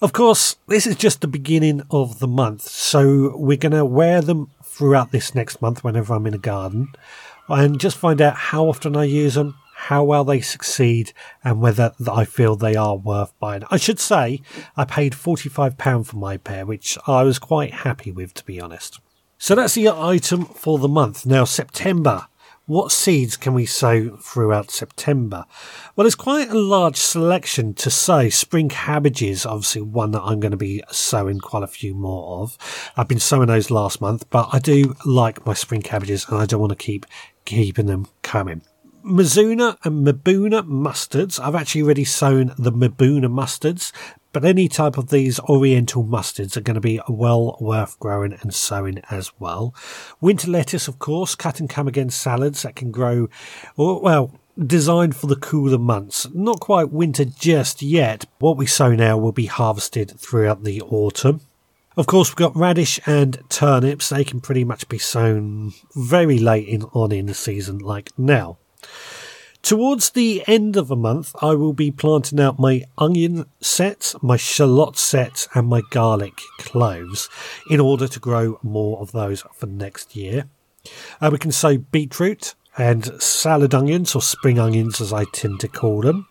Of 0.00 0.12
course, 0.12 0.58
this 0.68 0.86
is 0.86 0.94
just 0.94 1.20
the 1.20 1.26
beginning 1.26 1.82
of 1.90 2.20
the 2.20 2.28
month, 2.28 2.62
so 2.62 3.36
we're 3.36 3.56
going 3.56 3.72
to 3.72 3.84
wear 3.84 4.20
them 4.20 4.52
throughout 4.62 5.10
this 5.10 5.34
next 5.34 5.60
month 5.60 5.82
whenever 5.82 6.14
I'm 6.14 6.28
in 6.28 6.34
a 6.34 6.38
garden 6.38 6.92
and 7.48 7.80
just 7.80 7.96
find 7.96 8.22
out 8.22 8.36
how 8.36 8.68
often 8.68 8.96
I 8.96 9.06
use 9.06 9.34
them, 9.34 9.56
how 9.74 10.04
well 10.04 10.22
they 10.22 10.40
succeed, 10.40 11.12
and 11.42 11.60
whether 11.60 11.94
I 12.08 12.24
feel 12.24 12.54
they 12.54 12.76
are 12.76 12.96
worth 12.96 13.36
buying. 13.40 13.64
I 13.72 13.76
should 13.76 13.98
say 13.98 14.40
I 14.76 14.84
paid 14.84 15.14
£45 15.14 16.06
for 16.06 16.16
my 16.16 16.36
pair, 16.36 16.64
which 16.64 16.96
I 17.08 17.24
was 17.24 17.40
quite 17.40 17.74
happy 17.74 18.12
with, 18.12 18.34
to 18.34 18.44
be 18.44 18.60
honest. 18.60 19.00
So 19.36 19.56
that's 19.56 19.74
the 19.74 19.88
item 19.88 20.44
for 20.44 20.78
the 20.78 20.86
month. 20.86 21.26
Now, 21.26 21.42
September. 21.44 22.28
What 22.68 22.92
seeds 22.92 23.38
can 23.38 23.54
we 23.54 23.64
sow 23.64 24.18
throughout 24.18 24.70
September? 24.70 25.46
Well, 25.96 26.04
there's 26.04 26.14
quite 26.14 26.50
a 26.50 26.58
large 26.58 26.96
selection 26.98 27.72
to 27.72 27.88
sow. 27.88 28.28
Spring 28.28 28.68
cabbages, 28.68 29.46
obviously 29.46 29.80
one 29.80 30.10
that 30.10 30.20
I'm 30.20 30.38
going 30.38 30.50
to 30.50 30.58
be 30.58 30.84
sowing 30.90 31.38
quite 31.38 31.62
a 31.62 31.66
few 31.66 31.94
more 31.94 32.42
of. 32.42 32.58
I've 32.94 33.08
been 33.08 33.20
sowing 33.20 33.46
those 33.46 33.70
last 33.70 34.02
month, 34.02 34.28
but 34.28 34.50
I 34.52 34.58
do 34.58 34.94
like 35.06 35.46
my 35.46 35.54
spring 35.54 35.80
cabbages 35.80 36.28
and 36.28 36.36
I 36.36 36.44
don't 36.44 36.60
want 36.60 36.72
to 36.72 36.76
keep 36.76 37.06
keeping 37.46 37.86
them 37.86 38.06
coming. 38.20 38.60
Mizuna 39.02 39.78
and 39.84 40.06
Mibuna 40.06 40.62
mustards. 40.68 41.40
I've 41.40 41.54
actually 41.54 41.82
already 41.82 42.04
sown 42.04 42.52
the 42.58 42.70
Mibuna 42.70 43.28
mustards, 43.28 43.92
but 44.32 44.44
any 44.44 44.68
type 44.68 44.98
of 44.98 45.10
these 45.10 45.40
oriental 45.40 46.04
mustards 46.04 46.56
are 46.56 46.62
going 46.62 46.74
to 46.74 46.80
be 46.80 47.00
well 47.08 47.56
worth 47.60 47.98
growing 47.98 48.34
and 48.40 48.54
sowing 48.54 49.00
as 49.10 49.32
well. 49.38 49.74
Winter 50.20 50.50
lettuce, 50.50 50.88
of 50.88 50.98
course, 50.98 51.34
cut 51.34 51.60
and 51.60 51.70
come 51.70 51.88
again 51.88 52.10
salads 52.10 52.62
that 52.62 52.76
can 52.76 52.90
grow, 52.90 53.28
well, 53.76 54.32
designed 54.58 55.16
for 55.16 55.26
the 55.28 55.36
cooler 55.36 55.78
months. 55.78 56.26
Not 56.34 56.60
quite 56.60 56.90
winter 56.90 57.24
just 57.24 57.82
yet. 57.82 58.26
What 58.38 58.56
we 58.56 58.66
sow 58.66 58.94
now 58.94 59.16
will 59.16 59.32
be 59.32 59.46
harvested 59.46 60.18
throughout 60.18 60.64
the 60.64 60.82
autumn. 60.82 61.40
Of 61.96 62.06
course, 62.06 62.30
we've 62.30 62.36
got 62.36 62.56
radish 62.56 63.00
and 63.06 63.42
turnips. 63.48 64.08
They 64.08 64.24
can 64.24 64.40
pretty 64.40 64.62
much 64.62 64.88
be 64.88 64.98
sown 64.98 65.72
very 65.96 66.38
late 66.38 66.68
in 66.68 66.84
on 66.92 67.10
in 67.10 67.26
the 67.26 67.34
season, 67.34 67.78
like 67.78 68.16
now. 68.16 68.58
Towards 69.68 70.08
the 70.08 70.42
end 70.46 70.78
of 70.78 70.88
the 70.88 70.96
month, 70.96 71.36
I 71.42 71.52
will 71.52 71.74
be 71.74 71.90
planting 71.90 72.40
out 72.40 72.58
my 72.58 72.84
onion 72.96 73.44
set, 73.60 74.14
my 74.22 74.38
shallot 74.38 74.96
set, 74.96 75.46
and 75.54 75.68
my 75.68 75.82
garlic 75.90 76.40
cloves 76.56 77.28
in 77.68 77.78
order 77.78 78.08
to 78.08 78.18
grow 78.18 78.58
more 78.62 78.98
of 78.98 79.12
those 79.12 79.44
for 79.52 79.66
next 79.66 80.16
year. 80.16 80.48
Uh, 81.20 81.28
we 81.30 81.36
can 81.36 81.52
sow 81.52 81.76
beetroot 81.76 82.54
and 82.78 83.22
salad 83.22 83.74
onions, 83.74 84.14
or 84.14 84.22
spring 84.22 84.58
onions 84.58 85.02
as 85.02 85.12
I 85.12 85.24
tend 85.34 85.60
to 85.60 85.68
call 85.68 86.00
them. 86.00 86.28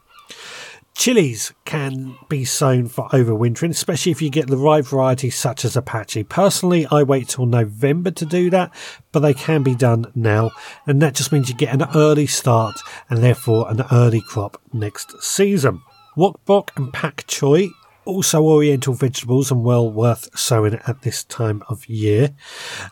Chilies 0.97 1.53
can 1.63 2.17
be 2.27 2.43
sown 2.43 2.87
for 2.87 3.07
overwintering, 3.09 3.69
especially 3.69 4.11
if 4.11 4.19
you 4.19 4.31
get 4.31 4.47
the 4.47 4.57
right 4.57 4.83
variety 4.83 5.29
such 5.29 5.63
as 5.63 5.77
Apache. 5.77 6.23
Personally, 6.23 6.87
I 6.89 7.03
wait 7.03 7.29
till 7.29 7.45
November 7.45 8.09
to 8.09 8.25
do 8.25 8.49
that, 8.49 8.73
but 9.11 9.19
they 9.19 9.35
can 9.35 9.61
be 9.61 9.75
done 9.75 10.11
now, 10.15 10.49
and 10.87 10.99
that 11.03 11.13
just 11.13 11.31
means 11.31 11.49
you 11.49 11.55
get 11.55 11.71
an 11.73 11.87
early 11.93 12.25
start 12.25 12.79
and 13.11 13.23
therefore 13.23 13.69
an 13.69 13.83
early 13.91 14.21
crop 14.21 14.59
next 14.73 15.21
season. 15.21 15.83
Wok 16.15 16.43
broc 16.45 16.71
and 16.75 16.91
pak 16.91 17.25
choi 17.27 17.69
also 18.03 18.41
oriental 18.41 18.93
vegetables 18.93 19.51
and 19.51 19.63
well 19.63 19.91
worth 19.91 20.35
sowing 20.35 20.79
at 20.87 21.03
this 21.03 21.23
time 21.25 21.61
of 21.69 21.87
year. 21.87 22.33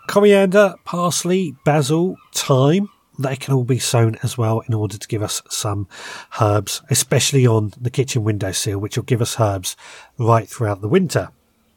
Coriander, 0.07 0.75
parsley, 0.83 1.55
basil, 1.65 2.17
thyme, 2.33 2.89
they 3.17 3.35
can 3.35 3.53
all 3.53 3.63
be 3.63 3.79
sown 3.79 4.17
as 4.23 4.37
well 4.37 4.61
in 4.61 4.73
order 4.73 4.97
to 4.97 5.07
give 5.07 5.23
us 5.23 5.41
some 5.49 5.87
herbs, 6.41 6.81
especially 6.89 7.45
on 7.47 7.73
the 7.79 7.89
kitchen 7.89 8.23
windowsill, 8.23 8.79
which 8.79 8.97
will 8.97 9.03
give 9.03 9.21
us 9.21 9.39
herbs 9.39 9.75
right 10.17 10.47
throughout 10.47 10.81
the 10.81 10.87
winter. 10.87 11.29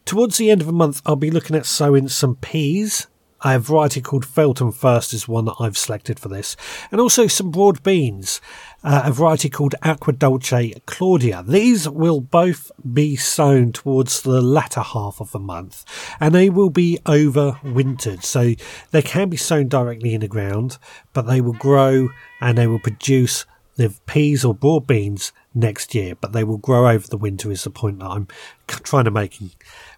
Towards 0.05 0.39
the 0.39 0.51
end 0.51 0.61
of 0.61 0.67
the 0.67 0.73
month, 0.73 1.03
I'll 1.05 1.17
be 1.17 1.31
looking 1.31 1.57
at 1.57 1.67
sowing 1.67 2.09
some 2.09 2.37
peas. 2.37 3.07
A 3.45 3.61
variety 3.61 4.01
called 4.01 4.27
Feltham 4.27 4.73
First 4.73 5.15
is 5.15 5.29
one 5.29 5.45
that 5.45 5.55
I've 5.61 5.79
selected 5.79 6.19
for 6.19 6.29
this, 6.29 6.57
and 6.91 7.01
also 7.01 7.29
some 7.29 7.53
broad 7.53 7.85
beans, 7.85 8.41
uh, 8.83 9.03
a 9.05 9.13
variety 9.13 9.49
called 9.49 9.77
Aquadulce 9.85 10.85
Claudia. 10.87 11.45
These 11.47 11.89
will 11.89 12.21
both 12.21 12.73
be 12.93 13.15
sown 13.15 13.71
towards 13.71 14.23
the 14.23 14.43
latter 14.43 14.81
half 14.81 15.21
of 15.21 15.31
the 15.31 15.39
month, 15.39 15.85
and 16.19 16.35
they 16.35 16.51
will 16.51 16.71
be 16.71 16.99
overwintered. 17.07 18.25
So 18.25 18.55
they 18.91 19.03
can 19.03 19.29
be 19.29 19.37
sown 19.37 19.69
directly 19.69 20.15
in 20.15 20.21
the 20.21 20.29
ground, 20.29 20.79
but 21.13 21.23
they 21.23 21.41
will 21.41 21.53
grow 21.53 22.09
and 22.41 22.59
they 22.59 22.67
will 22.67 22.81
produce 22.81 23.47
the 23.77 23.95
peas 24.07 24.45
or 24.45 24.53
broad 24.53 24.89
beans 24.89 25.33
next 25.55 25.95
year, 25.95 26.17
but 26.21 26.33
they 26.33 26.43
will 26.43 26.59
grow 26.59 26.89
over 26.89 27.07
the 27.07 27.17
winter. 27.17 27.53
Is 27.53 27.63
the 27.63 27.71
point 27.71 28.01
that 28.01 28.07
I'm 28.07 28.27
trying 28.67 29.05
to 29.05 29.13
make 29.13 29.41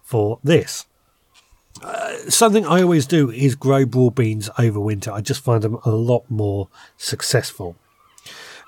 for 0.02 0.38
this. 0.44 0.84
Something 2.28 2.66
I 2.66 2.82
always 2.82 3.06
do 3.06 3.30
is 3.30 3.54
grow 3.54 3.86
broad 3.86 4.14
beans 4.14 4.50
over 4.58 4.78
winter. 4.78 5.10
I 5.10 5.20
just 5.20 5.42
find 5.42 5.62
them 5.62 5.78
a 5.84 5.90
lot 5.90 6.30
more 6.30 6.68
successful. 6.96 7.76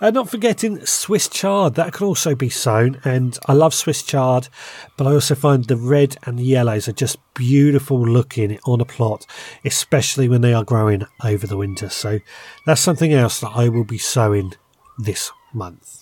Uh, 0.00 0.10
not 0.10 0.28
forgetting 0.28 0.84
Swiss 0.84 1.28
chard, 1.28 1.76
that 1.76 1.92
can 1.92 2.04
also 2.04 2.34
be 2.34 2.48
sown, 2.48 3.00
and 3.04 3.38
I 3.46 3.52
love 3.52 3.72
Swiss 3.72 4.02
chard, 4.02 4.48
but 4.96 5.06
I 5.06 5.12
also 5.12 5.36
find 5.36 5.64
the 5.64 5.76
red 5.76 6.16
and 6.24 6.40
the 6.40 6.44
yellows 6.44 6.88
are 6.88 6.92
just 6.92 7.18
beautiful 7.34 8.04
looking 8.04 8.58
on 8.64 8.80
a 8.80 8.84
plot, 8.84 9.26
especially 9.64 10.28
when 10.28 10.40
they 10.40 10.54
are 10.54 10.64
growing 10.64 11.06
over 11.22 11.46
the 11.46 11.56
winter. 11.56 11.88
So 11.88 12.18
that's 12.66 12.80
something 12.80 13.12
else 13.12 13.38
that 13.40 13.52
I 13.54 13.68
will 13.68 13.84
be 13.84 13.98
sowing 13.98 14.54
this 14.98 15.30
month. 15.52 16.01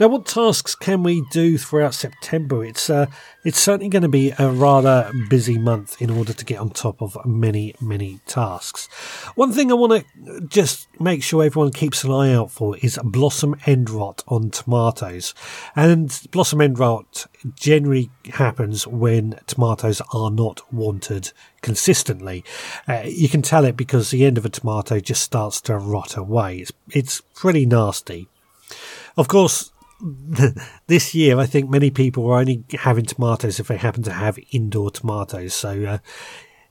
Now, 0.00 0.08
what 0.08 0.26
tasks 0.26 0.74
can 0.74 1.02
we 1.02 1.22
do 1.30 1.58
throughout 1.58 1.94
September? 1.94 2.64
It's 2.64 2.88
uh, 2.88 3.06
it's 3.44 3.60
certainly 3.60 3.88
going 3.88 4.02
to 4.02 4.08
be 4.08 4.32
a 4.38 4.50
rather 4.50 5.10
busy 5.28 5.58
month 5.58 6.00
in 6.00 6.10
order 6.10 6.32
to 6.32 6.44
get 6.44 6.58
on 6.58 6.70
top 6.70 7.00
of 7.00 7.16
many 7.24 7.74
many 7.80 8.20
tasks. 8.26 8.86
One 9.34 9.52
thing 9.52 9.70
I 9.70 9.74
want 9.74 10.04
to 10.04 10.40
just 10.48 10.88
make 11.00 11.22
sure 11.22 11.44
everyone 11.44 11.72
keeps 11.72 12.04
an 12.04 12.12
eye 12.12 12.32
out 12.32 12.50
for 12.50 12.76
is 12.78 12.98
blossom 13.02 13.56
end 13.66 13.90
rot 13.90 14.22
on 14.28 14.50
tomatoes, 14.50 15.34
and 15.76 16.20
blossom 16.30 16.60
end 16.60 16.78
rot 16.78 17.26
generally 17.54 18.10
happens 18.34 18.86
when 18.86 19.38
tomatoes 19.46 20.02
are 20.12 20.30
not 20.30 20.72
wanted 20.72 21.32
consistently. 21.62 22.44
Uh, 22.86 23.02
you 23.04 23.28
can 23.28 23.42
tell 23.42 23.64
it 23.64 23.76
because 23.76 24.10
the 24.10 24.24
end 24.24 24.38
of 24.38 24.44
a 24.44 24.50
tomato 24.50 25.00
just 25.00 25.22
starts 25.22 25.60
to 25.62 25.76
rot 25.76 26.16
away. 26.16 26.58
It's 26.58 26.72
it's 26.90 27.20
pretty 27.34 27.66
nasty. 27.66 28.28
Of 29.18 29.26
course, 29.26 29.72
this 30.86 31.12
year 31.12 31.38
I 31.40 31.46
think 31.46 31.68
many 31.68 31.90
people 31.90 32.24
are 32.30 32.38
only 32.38 32.62
having 32.78 33.04
tomatoes 33.04 33.58
if 33.58 33.66
they 33.66 33.76
happen 33.76 34.04
to 34.04 34.12
have 34.12 34.38
indoor 34.52 34.92
tomatoes. 34.92 35.54
So 35.54 35.84
uh, 35.84 35.98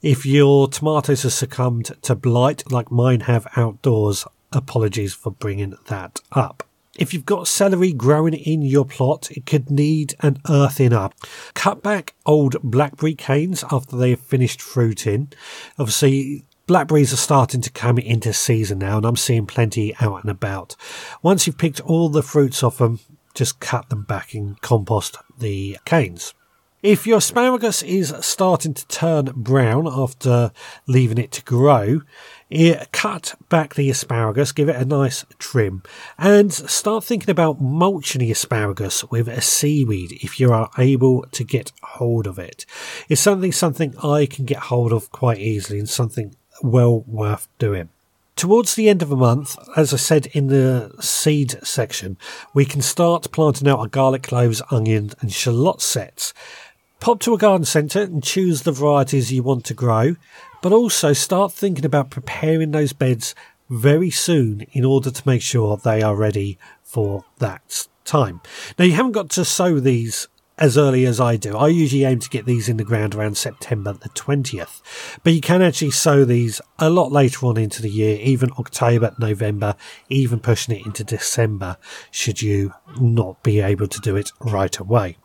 if 0.01 0.25
your 0.25 0.69
tomatoes 0.69 1.23
have 1.23 1.33
succumbed 1.33 1.91
to 2.03 2.15
blight 2.15 2.71
like 2.71 2.89
mine 2.89 3.19
have 3.21 3.47
outdoors, 3.57 4.25
apologies 4.53 5.13
for 5.13 5.31
bringing 5.31 5.75
that 5.87 6.21
up. 6.31 6.63
If 6.97 7.13
you've 7.13 7.25
got 7.25 7.49
celery 7.49 7.91
growing 7.91 8.33
in 8.33 8.61
your 8.61 8.85
plot, 8.85 9.29
it 9.29 9.45
could 9.45 9.69
need 9.69 10.15
an 10.21 10.39
earthing 10.49 10.93
up. 10.93 11.13
Cut 11.53 11.83
back 11.83 12.15
old 12.25 12.55
blackberry 12.63 13.13
canes 13.13 13.65
after 13.69 13.97
they 13.97 14.11
have 14.11 14.21
finished 14.21 14.61
fruiting. 14.61 15.33
Obviously, 15.77 16.45
Blackberries 16.67 17.13
are 17.13 17.17
starting 17.17 17.61
to 17.61 17.71
come 17.71 17.97
into 17.97 18.33
season 18.33 18.79
now, 18.79 18.97
and 18.97 19.05
I'm 19.05 19.15
seeing 19.15 19.45
plenty 19.45 19.95
out 20.01 20.21
and 20.21 20.29
about. 20.29 20.75
Once 21.23 21.47
you've 21.47 21.57
picked 21.57 21.79
all 21.79 22.09
the 22.09 22.21
fruits 22.21 22.61
off 22.61 22.79
them, 22.79 22.99
just 23.33 23.61
cut 23.61 23.87
them 23.87 24.03
back 24.03 24.33
and 24.33 24.59
compost 24.59 25.15
the 25.39 25.77
canes. 25.85 26.33
If 26.83 27.07
your 27.07 27.19
asparagus 27.19 27.83
is 27.83 28.13
starting 28.19 28.73
to 28.73 28.87
turn 28.87 29.31
brown 29.33 29.87
after 29.87 30.51
leaving 30.87 31.17
it 31.17 31.31
to 31.33 31.43
grow, 31.43 32.01
eh, 32.51 32.83
cut 32.91 33.35
back 33.47 33.75
the 33.75 33.89
asparagus, 33.89 34.51
give 34.51 34.67
it 34.67 34.75
a 34.75 34.85
nice 34.85 35.25
trim, 35.39 35.83
and 36.17 36.53
start 36.53 37.05
thinking 37.05 37.29
about 37.29 37.61
mulching 37.61 38.19
the 38.19 38.31
asparagus 38.31 39.05
with 39.05 39.29
a 39.29 39.41
seaweed 39.41 40.19
if 40.21 40.39
you 40.39 40.51
are 40.51 40.69
able 40.77 41.25
to 41.31 41.45
get 41.45 41.71
hold 41.81 42.27
of 42.27 42.37
it. 42.37 42.65
It's 43.07 43.21
something 43.21 43.53
something 43.53 43.95
I 44.03 44.25
can 44.25 44.45
get 44.45 44.59
hold 44.59 44.91
of 44.91 45.11
quite 45.11 45.39
easily 45.39 45.79
and 45.79 45.89
something 45.89 46.35
well 46.61 47.01
worth 47.07 47.47
doing. 47.59 47.89
Towards 48.35 48.75
the 48.75 48.87
end 48.87 49.01
of 49.01 49.09
the 49.09 49.15
month, 49.15 49.57
as 49.75 49.93
I 49.93 49.97
said 49.97 50.27
in 50.27 50.47
the 50.47 50.93
seed 50.99 51.57
section, 51.63 52.17
we 52.53 52.65
can 52.65 52.83
start 52.83 53.31
planting 53.31 53.67
out 53.67 53.79
our 53.79 53.87
garlic 53.87 54.23
cloves, 54.23 54.61
onion, 54.69 55.09
and 55.21 55.33
shallot 55.33 55.81
sets. 55.81 56.35
Pop 56.99 57.19
to 57.21 57.33
a 57.33 57.37
garden 57.39 57.65
centre 57.65 58.03
and 58.03 58.23
choose 58.23 58.61
the 58.61 58.71
varieties 58.71 59.31
you 59.31 59.41
want 59.41 59.65
to 59.65 59.73
grow, 59.73 60.15
but 60.61 60.71
also 60.71 61.13
start 61.13 61.51
thinking 61.51 61.85
about 61.85 62.11
preparing 62.11 62.71
those 62.71 62.93
beds 62.93 63.33
very 63.69 64.11
soon 64.11 64.61
in 64.71 64.85
order 64.85 65.09
to 65.09 65.27
make 65.27 65.41
sure 65.41 65.77
they 65.77 66.01
are 66.01 66.15
ready 66.15 66.59
for 66.83 67.25
that 67.39 67.87
time. 68.05 68.41
Now, 68.77 68.85
you 68.85 68.93
haven't 68.93 69.11
got 69.13 69.29
to 69.31 69.45
sow 69.45 69.79
these 69.79 70.27
as 70.57 70.77
early 70.77 71.05
as 71.05 71.19
I 71.19 71.35
do. 71.35 71.55
I 71.55 71.67
usually 71.67 72.03
aim 72.03 72.19
to 72.19 72.29
get 72.29 72.45
these 72.45 72.67
in 72.67 72.77
the 72.77 72.83
ground 72.83 73.13
around 73.13 73.37
September 73.37 73.93
the 73.93 74.09
20th, 74.09 74.81
but 75.23 75.33
you 75.33 75.41
can 75.41 75.61
actually 75.61 75.91
sow 75.91 76.25
these 76.25 76.61
a 76.79 76.89
lot 76.89 77.11
later 77.11 77.45
on 77.45 77.57
into 77.57 77.81
the 77.81 77.89
year, 77.89 78.17
even 78.21 78.51
October, 78.57 79.15
November, 79.19 79.75
even 80.09 80.39
pushing 80.39 80.75
it 80.75 80.85
into 80.85 81.03
December, 81.03 81.77
should 82.11 82.41
you 82.41 82.73
not 82.99 83.41
be 83.43 83.59
able 83.59 83.87
to 83.87 83.99
do 83.99 84.15
it 84.15 84.31
right 84.39 84.77
away. 84.77 85.17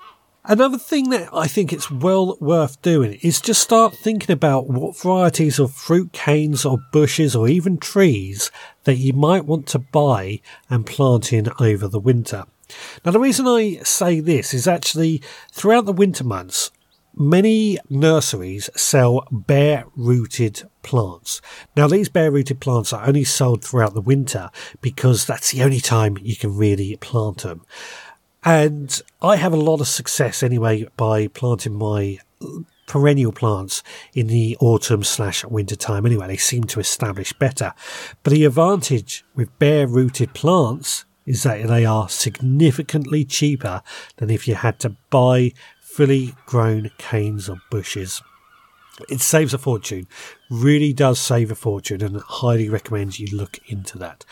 Another 0.45 0.79
thing 0.79 1.11
that 1.11 1.29
I 1.33 1.47
think 1.47 1.73
it's 1.73 1.89
well 1.89 2.37
worth 2.41 2.83
doing 2.83 3.13
is 3.23 3.41
just 3.41 3.63
start 3.63 3.95
thinking 3.95 4.33
about 4.33 4.69
what 4.69 4.99
varieties 4.99 5.61
of 5.61 5.73
fruit 5.73 6.13
canes 6.13 6.65
or 6.65 6.79
bushes 6.93 7.37
or 7.37 7.47
even 7.47 7.79
trees 7.79 8.51
that 8.83 8.97
you 8.97 9.13
might 9.13 9.45
want 9.45 9.69
to 9.69 9.79
buy 9.79 10.41
and 10.69 10.85
plant 10.85 11.33
in 11.33 11.49
over 11.61 11.87
the 11.87 12.01
winter. 12.01 12.47
Now, 13.05 13.13
the 13.13 13.21
reason 13.21 13.47
I 13.47 13.81
say 13.83 14.21
this 14.21 14.55
is 14.55 14.67
actually 14.69 15.23
throughout 15.53 15.87
the 15.87 15.93
winter 15.93 16.25
months, 16.25 16.71
many 17.15 17.79
nurseries 17.91 18.71
sell 18.75 19.27
bare 19.31 19.85
rooted 19.97 20.63
plants. 20.83 21.41
Now, 21.77 21.89
these 21.89 22.09
bare 22.09 22.31
rooted 22.31 22.61
plants 22.61 22.93
are 22.93 23.07
only 23.07 23.25
sold 23.25 23.65
throughout 23.65 23.95
the 23.95 24.01
winter 24.01 24.51
because 24.81 25.27
that's 25.27 25.53
the 25.53 25.63
only 25.63 25.81
time 25.81 26.19
you 26.21 26.37
can 26.37 26.57
really 26.57 26.97
plant 26.97 27.43
them. 27.43 27.63
And 28.45 29.01
I 29.21 29.37
have 29.37 29.53
a 29.53 29.57
lot 29.57 29.81
of 29.81 29.89
success 29.89 30.43
anyway 30.43 30.87
by 30.97 31.29
planting 31.29 31.75
my 31.75 32.19
perennial 32.87 33.33
plants 33.33 33.83
in 34.15 34.27
the 34.27 34.57
autumn 34.61 35.05
slash 35.05 35.45
winter 35.45 35.77
time 35.77 36.05
anyway. 36.05 36.27
They 36.27 36.37
seem 36.37 36.65
to 36.65 36.81
establish 36.81 37.33
better. 37.33 37.73
But 38.23 38.33
the 38.33 38.45
advantage 38.45 39.25
with 39.35 39.57
bare 39.59 39.87
rooted 39.87 40.35
plants 40.35 41.05
is 41.27 41.43
that 41.43 41.67
they 41.69 41.85
are 41.85 42.09
significantly 42.09 43.25
cheaper 43.25 43.83
than 44.17 44.31
if 44.31 44.49
you 44.49 44.55
had 44.55 44.79
to 44.81 44.97
buy 45.11 45.53
fully 45.81 46.35
grown 46.47 46.91
canes 46.99 47.49
or 47.49 47.59
bushes. 47.71 48.23
It 49.09 49.21
saves 49.21 49.55
a 49.55 49.59
fortune, 49.59 50.07
really 50.51 50.93
does 50.93 51.19
save 51.19 51.51
a 51.51 51.55
fortune, 51.55 52.03
and 52.03 52.21
highly 52.21 52.69
recommend 52.69 53.19
you 53.19 53.35
look 53.35 53.59
into 53.67 53.99
that. 53.99 54.25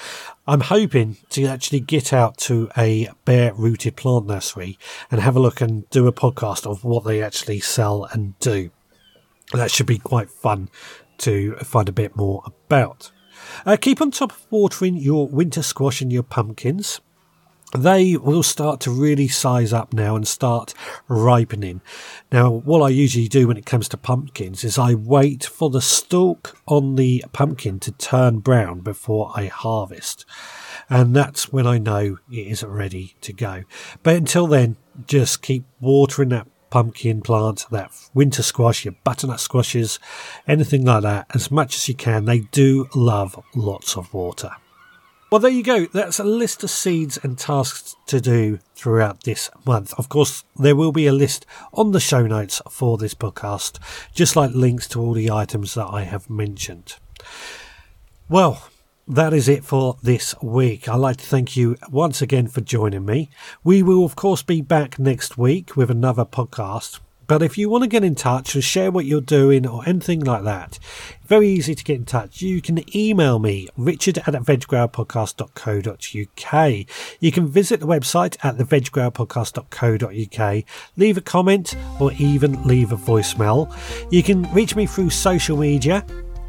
I'm 0.46 0.60
hoping 0.60 1.16
to 1.30 1.46
actually 1.46 1.80
get 1.80 2.12
out 2.12 2.36
to 2.38 2.70
a 2.76 3.08
bare 3.24 3.54
rooted 3.54 3.96
plant 3.96 4.26
nursery 4.26 4.78
and 5.10 5.20
have 5.20 5.36
a 5.36 5.40
look 5.40 5.60
and 5.60 5.88
do 5.90 6.06
a 6.06 6.12
podcast 6.12 6.66
of 6.66 6.84
what 6.84 7.04
they 7.04 7.22
actually 7.22 7.60
sell 7.60 8.04
and 8.12 8.38
do. 8.38 8.70
That 9.52 9.70
should 9.70 9.86
be 9.86 9.98
quite 9.98 10.30
fun 10.30 10.68
to 11.18 11.56
find 11.56 11.88
a 11.88 11.92
bit 11.92 12.14
more 12.14 12.42
about. 12.44 13.12
Uh, 13.66 13.76
keep 13.80 14.00
on 14.00 14.10
top 14.10 14.32
of 14.32 14.46
watering 14.50 14.96
your 14.96 15.26
winter 15.28 15.62
squash 15.62 16.00
and 16.00 16.12
your 16.12 16.22
pumpkins. 16.22 17.00
They 17.76 18.16
will 18.16 18.42
start 18.42 18.80
to 18.80 18.90
really 18.90 19.28
size 19.28 19.72
up 19.72 19.92
now 19.92 20.16
and 20.16 20.26
start 20.26 20.74
ripening. 21.06 21.82
Now, 22.32 22.50
what 22.50 22.82
I 22.82 22.88
usually 22.88 23.28
do 23.28 23.46
when 23.46 23.56
it 23.56 23.64
comes 23.64 23.88
to 23.90 23.96
pumpkins 23.96 24.64
is 24.64 24.76
I 24.76 24.94
wait 24.94 25.44
for 25.44 25.70
the 25.70 25.80
stalk 25.80 26.58
on 26.66 26.96
the 26.96 27.24
pumpkin 27.32 27.78
to 27.80 27.92
turn 27.92 28.40
brown 28.40 28.80
before 28.80 29.30
I 29.36 29.46
harvest. 29.46 30.26
And 30.88 31.14
that's 31.14 31.52
when 31.52 31.64
I 31.64 31.78
know 31.78 32.18
it 32.28 32.46
is 32.46 32.64
ready 32.64 33.14
to 33.20 33.32
go. 33.32 33.62
But 34.02 34.16
until 34.16 34.48
then, 34.48 34.76
just 35.06 35.40
keep 35.40 35.64
watering 35.80 36.30
that 36.30 36.48
pumpkin 36.70 37.20
plant, 37.20 37.66
that 37.70 37.90
winter 38.14 38.42
squash, 38.42 38.84
your 38.84 38.94
butternut 39.04 39.40
squashes, 39.40 39.98
anything 40.46 40.84
like 40.84 41.02
that, 41.02 41.26
as 41.34 41.50
much 41.50 41.76
as 41.76 41.88
you 41.88 41.94
can. 41.94 42.24
They 42.24 42.40
do 42.40 42.88
love 42.94 43.42
lots 43.54 43.96
of 43.96 44.12
water. 44.14 44.52
Well, 45.30 45.40
there 45.40 45.50
you 45.50 45.62
go. 45.62 45.86
That's 45.86 46.18
a 46.18 46.24
list 46.24 46.64
of 46.64 46.70
seeds 46.70 47.16
and 47.22 47.38
tasks 47.38 47.94
to 48.06 48.20
do 48.20 48.58
throughout 48.74 49.22
this 49.22 49.48
month. 49.64 49.94
Of 49.96 50.08
course, 50.08 50.42
there 50.56 50.74
will 50.74 50.90
be 50.90 51.06
a 51.06 51.12
list 51.12 51.46
on 51.72 51.92
the 51.92 52.00
show 52.00 52.26
notes 52.26 52.60
for 52.68 52.98
this 52.98 53.14
podcast, 53.14 53.78
just 54.12 54.34
like 54.34 54.50
links 54.52 54.88
to 54.88 55.00
all 55.00 55.12
the 55.12 55.30
items 55.30 55.74
that 55.74 55.86
I 55.86 56.02
have 56.02 56.28
mentioned. 56.28 56.96
Well, 58.28 58.69
that 59.10 59.34
is 59.34 59.48
it 59.48 59.64
for 59.64 59.96
this 60.02 60.34
week. 60.40 60.88
I'd 60.88 60.94
like 60.96 61.16
to 61.16 61.26
thank 61.26 61.56
you 61.56 61.76
once 61.90 62.22
again 62.22 62.46
for 62.46 62.60
joining 62.60 63.04
me. 63.04 63.28
We 63.64 63.82
will, 63.82 64.04
of 64.04 64.14
course, 64.14 64.42
be 64.42 64.60
back 64.60 65.00
next 65.00 65.36
week 65.36 65.76
with 65.76 65.90
another 65.90 66.24
podcast. 66.24 67.00
But 67.26 67.42
if 67.42 67.58
you 67.58 67.68
want 67.68 67.82
to 67.82 67.88
get 67.88 68.04
in 68.04 68.14
touch 68.14 68.54
and 68.54 68.62
share 68.62 68.90
what 68.90 69.06
you're 69.06 69.20
doing 69.20 69.66
or 69.66 69.82
anything 69.88 70.20
like 70.20 70.44
that, 70.44 70.78
very 71.26 71.48
easy 71.48 71.74
to 71.74 71.84
get 71.84 71.96
in 71.96 72.04
touch. 72.04 72.42
You 72.42 72.62
can 72.62 72.84
email 72.96 73.38
me, 73.38 73.68
richard 73.76 74.18
at 74.18 74.26
veggrowpodcast.co.uk. 74.26 76.86
You 77.20 77.32
can 77.32 77.46
visit 77.46 77.80
the 77.80 77.86
website 77.86 78.36
at 78.44 78.58
theveggrowpodcast.co.uk, 78.58 80.64
leave 80.96 81.16
a 81.16 81.20
comment 81.20 81.76
or 82.00 82.12
even 82.14 82.62
leave 82.64 82.92
a 82.92 82.96
voicemail. 82.96 83.72
You 84.12 84.22
can 84.22 84.52
reach 84.52 84.74
me 84.74 84.86
through 84.86 85.10
social 85.10 85.56
media 85.56 86.04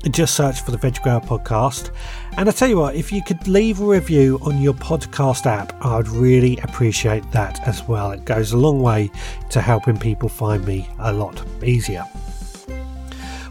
just 0.09 0.35
search 0.35 0.61
for 0.61 0.71
the 0.71 0.77
Veg 0.77 1.01
Grower 1.01 1.21
podcast. 1.21 1.91
And 2.37 2.49
I 2.49 2.51
tell 2.51 2.67
you 2.67 2.77
what, 2.77 2.95
if 2.95 3.11
you 3.11 3.21
could 3.21 3.47
leave 3.47 3.79
a 3.79 3.85
review 3.85 4.39
on 4.41 4.61
your 4.61 4.73
podcast 4.73 5.45
app, 5.45 5.73
I'd 5.85 6.07
really 6.07 6.57
appreciate 6.59 7.29
that 7.31 7.67
as 7.67 7.87
well. 7.87 8.11
It 8.11 8.25
goes 8.25 8.51
a 8.53 8.57
long 8.57 8.81
way 8.81 9.11
to 9.51 9.61
helping 9.61 9.97
people 9.97 10.29
find 10.29 10.65
me 10.65 10.89
a 10.99 11.13
lot 11.13 11.43
easier. 11.63 12.05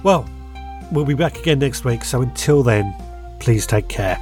Well, 0.03 0.29
we'll 0.91 1.05
be 1.05 1.15
back 1.15 1.39
again 1.39 1.59
next 1.59 1.85
week, 1.85 2.05
so 2.05 2.23
until 2.23 2.63
then, 2.63 2.95
please 3.39 3.67
take 3.67 3.89
care. 3.89 4.19